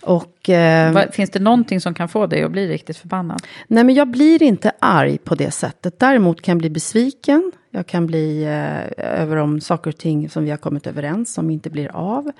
[0.02, 3.42] Och, eh, Finns det någonting som kan få dig att bli riktigt förbannad?
[3.68, 6.00] Nej, men jag blir inte arg på det sättet.
[6.00, 7.52] Däremot kan jag bli besviken.
[7.72, 11.50] Jag kan bli eh, över om saker och ting som vi har kommit överens som
[11.50, 12.32] inte blir av.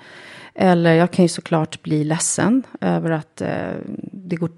[0.54, 3.48] Eller jag kan ju såklart bli ledsen över att eh,
[4.12, 4.50] det går,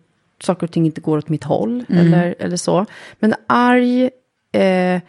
[0.42, 1.84] saker och ting inte går åt mitt håll.
[1.88, 2.06] Mm.
[2.06, 2.86] Eller, eller så.
[3.18, 4.10] Men arg,
[4.52, 5.00] eh,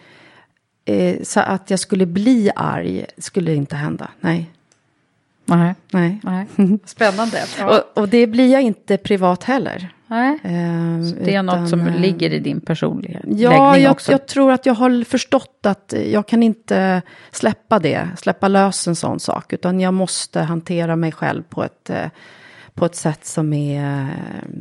[0.89, 4.09] eh så att jag skulle bli arg, skulle inte hända.
[4.19, 4.51] Nej.
[5.45, 5.75] Nej.
[5.91, 6.19] Nej.
[6.23, 6.47] Nej.
[6.85, 7.37] Spännande.
[7.59, 7.77] Ja.
[7.77, 9.93] Och, och, det blir jag inte privat heller.
[10.07, 10.39] Nej.
[10.43, 10.49] Eh,
[11.23, 13.23] det är utan, något som eh, ligger i din personlighet.
[13.27, 18.47] Ja, jag, jag, tror att jag har förstått att jag kan inte släppa det, släppa
[18.47, 19.53] lös en sån sak.
[19.53, 22.05] Utan jag måste hantera mig själv på ett eh,
[22.79, 24.07] på ett sätt som, är,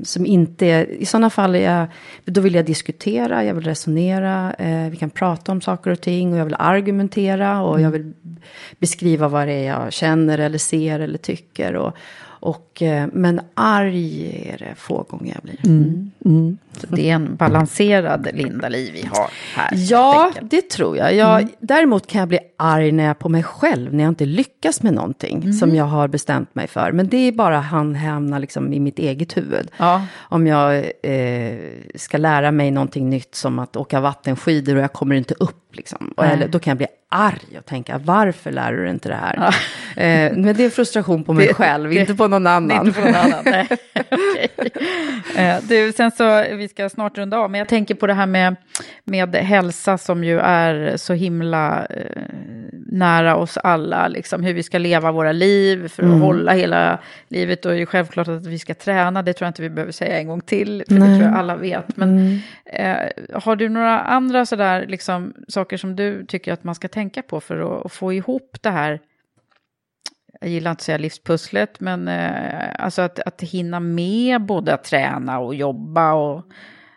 [0.03, 0.87] som inte är...
[0.87, 1.87] I sådana fall är jag,
[2.25, 6.33] då vill jag diskutera, jag vill resonera, eh, vi kan prata om saker och ting
[6.33, 7.85] och jag vill argumentera och mm.
[7.85, 8.12] jag vill
[8.79, 11.77] beskriva vad det är jag känner eller ser eller tycker.
[11.77, 11.97] Och,
[12.41, 15.66] och, eh, men arg är det få gånger jag blir.
[15.66, 16.11] Mm.
[16.25, 16.59] Mm
[16.89, 19.70] det är en balanserad Linda Liv vi har här.
[19.72, 21.14] Ja, det tror jag.
[21.14, 21.53] jag mm.
[21.61, 24.95] Däremot kan jag bli arg när jag på mig själv, när jag inte lyckas med
[24.95, 25.53] någonting mm.
[25.53, 26.93] som jag har bestämt mig för.
[26.93, 29.70] Men det är bara han hamnar liksom i mitt eget huvud.
[29.76, 30.03] Ja.
[30.18, 31.59] Om jag eh,
[31.95, 36.14] ska lära mig någonting nytt som att åka vattenskidor och jag kommer inte upp Liksom.
[36.16, 39.14] Och, eller, då kan jag bli arg och tänka, varför lär du dig inte det
[39.14, 39.35] här?
[39.37, 39.53] Ja.
[39.97, 42.87] Eh, men det är frustration på mig det, själv, det, inte på någon annan.
[42.87, 43.68] Inte på någon annan nej.
[43.95, 44.49] okay.
[45.45, 48.27] eh, du, sen så, vi ska snart runda av, men jag tänker på det här
[48.27, 48.57] med,
[49.05, 52.23] med hälsa som ju är så himla eh,
[52.87, 56.21] nära oss alla, liksom, hur vi ska leva våra liv för att mm.
[56.21, 56.99] hålla hela
[57.29, 57.66] livet.
[57.66, 60.19] Och det är självklart att vi ska träna, det tror jag inte vi behöver säga
[60.19, 61.09] en gång till, för nej.
[61.09, 61.97] det tror jag alla vet.
[61.97, 62.39] Men mm.
[62.64, 67.23] eh, har du några andra sådär, liksom, saker som du tycker att man ska tänka
[67.23, 69.01] på för att, att få ihop det här
[70.41, 74.85] jag gillar inte att säga livspusslet, men eh, alltså att, att hinna med både att
[74.85, 76.12] träna och jobba.
[76.12, 76.45] Och,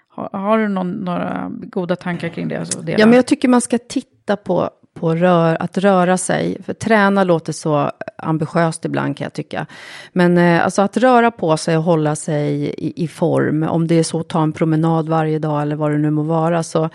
[0.09, 2.59] har, har du någon, några goda tankar kring det?
[2.59, 6.63] Alltså, ja, men jag tycker man ska titta på, på rör, att röra sig.
[6.63, 9.65] För träna låter så ambitiöst ibland kan jag tycka.
[10.13, 13.95] Men eh, alltså att röra på sig och hålla sig i, i form, om det
[13.95, 16.89] är så att ta en promenad varje dag eller vad det nu må vara, så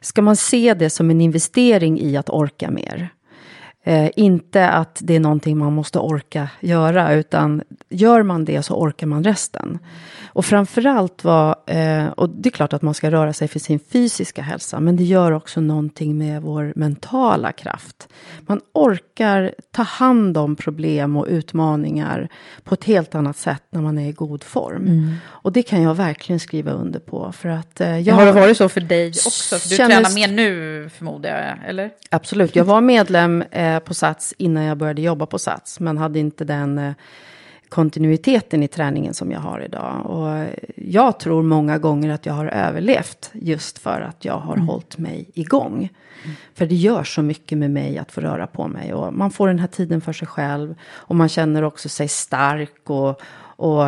[0.00, 3.10] ska man se det som en investering i att orka mer.
[3.84, 8.74] Eh, inte att det är någonting man måste orka göra, utan gör man det så
[8.74, 9.78] orkar man resten.
[10.34, 13.78] Och framförallt var, eh, och det är klart att man ska röra sig för sin
[13.78, 18.08] fysiska hälsa, men det gör också någonting med vår mentala kraft.
[18.40, 22.28] Man orkar ta hand om problem och utmaningar
[22.64, 24.86] på ett helt annat sätt när man är i god form.
[24.86, 25.14] Mm.
[25.24, 27.32] Och det kan jag verkligen skriva under på.
[27.32, 29.58] För att, eh, jag har det varit så för dig också?
[29.58, 29.94] För du känner...
[29.94, 31.90] tränar mer nu förmodar jag, eller?
[32.10, 36.18] Absolut, jag var medlem eh, på Sats innan jag började jobba på Sats, men hade
[36.18, 36.92] inte den eh,
[37.72, 40.06] kontinuiteten i träningen som jag har idag.
[40.06, 40.46] Och
[40.76, 44.68] jag tror många gånger att jag har överlevt just för att jag har mm.
[44.68, 45.76] hållit mig igång.
[45.76, 46.36] Mm.
[46.54, 48.94] För det gör så mycket med mig att få röra på mig.
[48.94, 50.74] Och man får den här tiden för sig själv.
[50.90, 52.90] Och man känner också sig stark.
[52.90, 53.22] Och,
[53.56, 53.84] och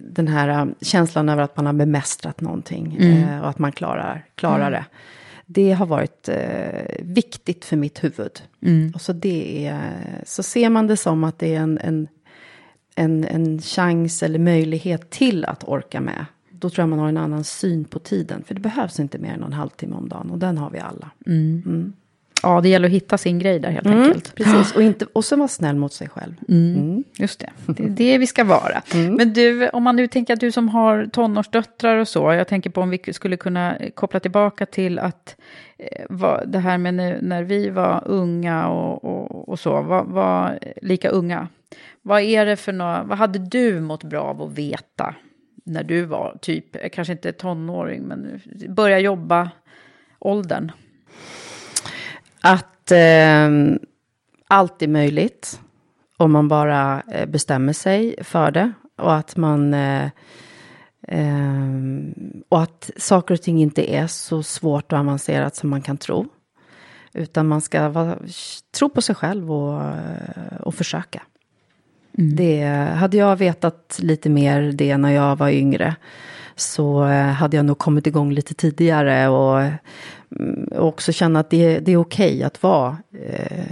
[0.00, 2.96] den här känslan över att man har bemästrat någonting.
[3.00, 3.28] Mm.
[3.28, 4.72] Eh, och att man klarar, klarar mm.
[4.72, 4.84] det.
[5.46, 8.42] Det har varit eh, viktigt för mitt huvud.
[8.62, 8.92] Mm.
[8.94, 12.08] Och så, det är, så ser man det som att det är en, en
[12.94, 16.26] en, en chans eller möjlighet till att orka med.
[16.50, 18.44] Då tror jag man har en annan syn på tiden.
[18.46, 20.30] För det behövs inte mer än en halvtimme om dagen.
[20.30, 21.10] Och den har vi alla.
[21.26, 21.62] Mm.
[21.66, 21.92] Mm.
[22.44, 24.34] Ja, det gäller att hitta sin grej där helt mm, enkelt.
[24.34, 26.34] Precis, och, inte, och så vara snäll mot sig själv.
[26.48, 26.74] Mm.
[26.74, 27.04] mm.
[27.18, 28.82] Just det, det är det vi ska vara.
[28.94, 29.14] Mm.
[29.14, 32.70] Men du, om man nu tänker att du som har tonårsdöttrar och så, jag tänker
[32.70, 35.36] på om vi skulle kunna koppla tillbaka till att
[35.78, 40.58] eh, det här med när, när vi var unga och, och, och så, var, var
[40.82, 41.48] lika unga.
[42.06, 45.14] Vad är det för något, vad hade du mått bra av att veta
[45.64, 49.50] när du var typ, kanske inte tonåring, men börja jobba
[50.18, 50.72] åldern?
[52.40, 53.50] Att eh,
[54.48, 55.60] allt är möjligt
[56.16, 58.72] om man bara eh, bestämmer sig för det.
[58.96, 59.74] Och att man...
[59.74, 60.10] Eh,
[61.08, 61.70] eh,
[62.48, 66.26] och att saker och ting inte är så svårt och avancerat som man kan tro.
[67.12, 68.16] Utan man ska va,
[68.78, 71.22] tro på sig själv och, eh, och försöka.
[72.18, 72.36] Mm.
[72.36, 72.64] Det,
[72.96, 75.96] hade jag vetat lite mer det när jag var yngre
[76.56, 81.50] så eh, hade jag nog kommit igång lite tidigare och, mm, och också känna att
[81.50, 83.66] det, det är okej okay att vara, eh,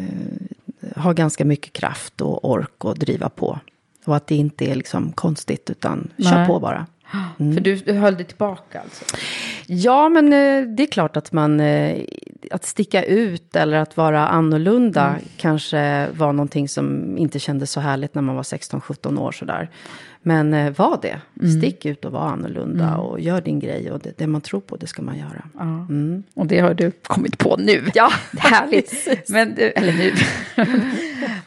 [0.96, 3.58] ha ganska mycket kraft och ork och driva på.
[4.04, 6.32] Och att det inte är liksom konstigt utan Nej.
[6.32, 6.86] kör på bara.
[7.40, 7.54] Mm.
[7.54, 9.04] För du, du höll dig tillbaka alltså?
[9.66, 11.60] Ja, men eh, det är klart att man...
[11.60, 12.04] Eh,
[12.50, 15.20] att sticka ut eller att vara annorlunda mm.
[15.36, 19.70] kanske var någonting som inte kändes så härligt när man var 16-17 år sådär.
[20.22, 21.20] Men eh, var det.
[21.40, 21.58] Mm.
[21.58, 23.00] Stick ut och var annorlunda mm.
[23.00, 23.90] och gör din grej.
[23.90, 25.44] Och det, det, man tror på, det ska man göra.
[25.58, 25.62] Ja.
[25.62, 26.22] Mm.
[26.34, 27.84] Och det har du kommit på nu.
[27.94, 29.08] Ja, härligt.
[29.28, 30.12] Men, eller nu.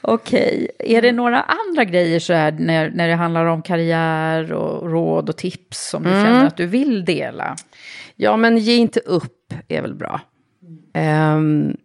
[0.01, 0.95] Okej, okay.
[0.95, 5.29] är det några andra grejer så här när, när det handlar om karriär och råd
[5.29, 6.23] och tips som du mm.
[6.23, 7.55] känner att du vill dela?
[8.15, 10.21] Ja, men ge inte upp är väl bra.
[11.35, 11.77] Um,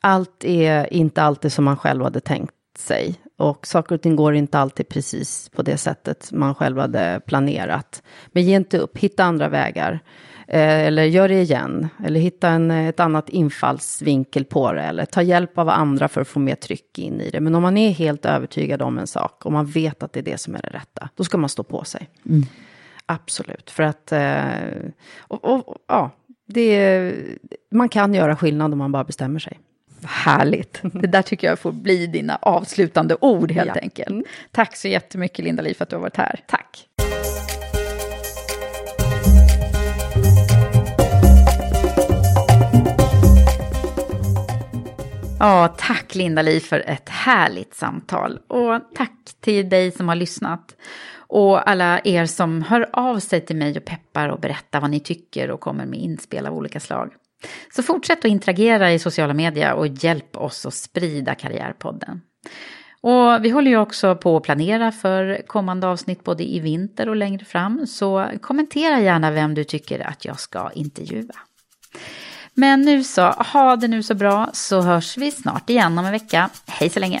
[0.00, 3.14] allt är inte alltid som man själv hade tänkt sig.
[3.36, 8.02] Och saker och ting går inte alltid precis på det sättet man själv hade planerat.
[8.26, 10.00] Men ge inte upp, hitta andra vägar.
[10.48, 11.88] Eh, eller gör det igen.
[12.04, 14.82] Eller hitta en, ett annat infallsvinkel på det.
[14.82, 17.40] Eller ta hjälp av andra för att få mer tryck in i det.
[17.40, 20.24] Men om man är helt övertygad om en sak och man vet att det är
[20.24, 21.08] det som är det rätta.
[21.14, 22.08] Då ska man stå på sig.
[22.26, 22.42] Mm.
[23.06, 23.70] Absolut.
[23.70, 26.10] För att, eh, och, och, ja,
[26.46, 27.12] det,
[27.70, 29.60] man kan göra skillnad om man bara bestämmer sig.
[30.04, 30.80] Härligt.
[30.82, 33.80] Det där tycker jag får bli dina avslutande ord helt ja.
[33.82, 34.10] enkelt.
[34.10, 34.24] Mm.
[34.50, 36.40] Tack så jättemycket Linda Li för att du har varit här.
[36.46, 36.88] Tack.
[45.38, 48.38] Ja, tack Linda Li för ett härligt samtal.
[48.48, 50.76] Och tack till dig som har lyssnat.
[51.16, 55.00] Och alla er som hör av sig till mig och peppar och berättar vad ni
[55.00, 57.12] tycker och kommer med inspel av olika slag.
[57.76, 62.20] Så fortsätt att interagera i sociala medier och hjälp oss att sprida Karriärpodden.
[63.00, 67.16] Och vi håller ju också på att planera för kommande avsnitt både i vinter och
[67.16, 67.86] längre fram.
[67.86, 71.34] Så kommentera gärna vem du tycker att jag ska intervjua.
[72.54, 76.12] Men nu så, ha det nu så bra så hörs vi snart igen om en
[76.12, 76.50] vecka.
[76.66, 77.20] Hej så länge!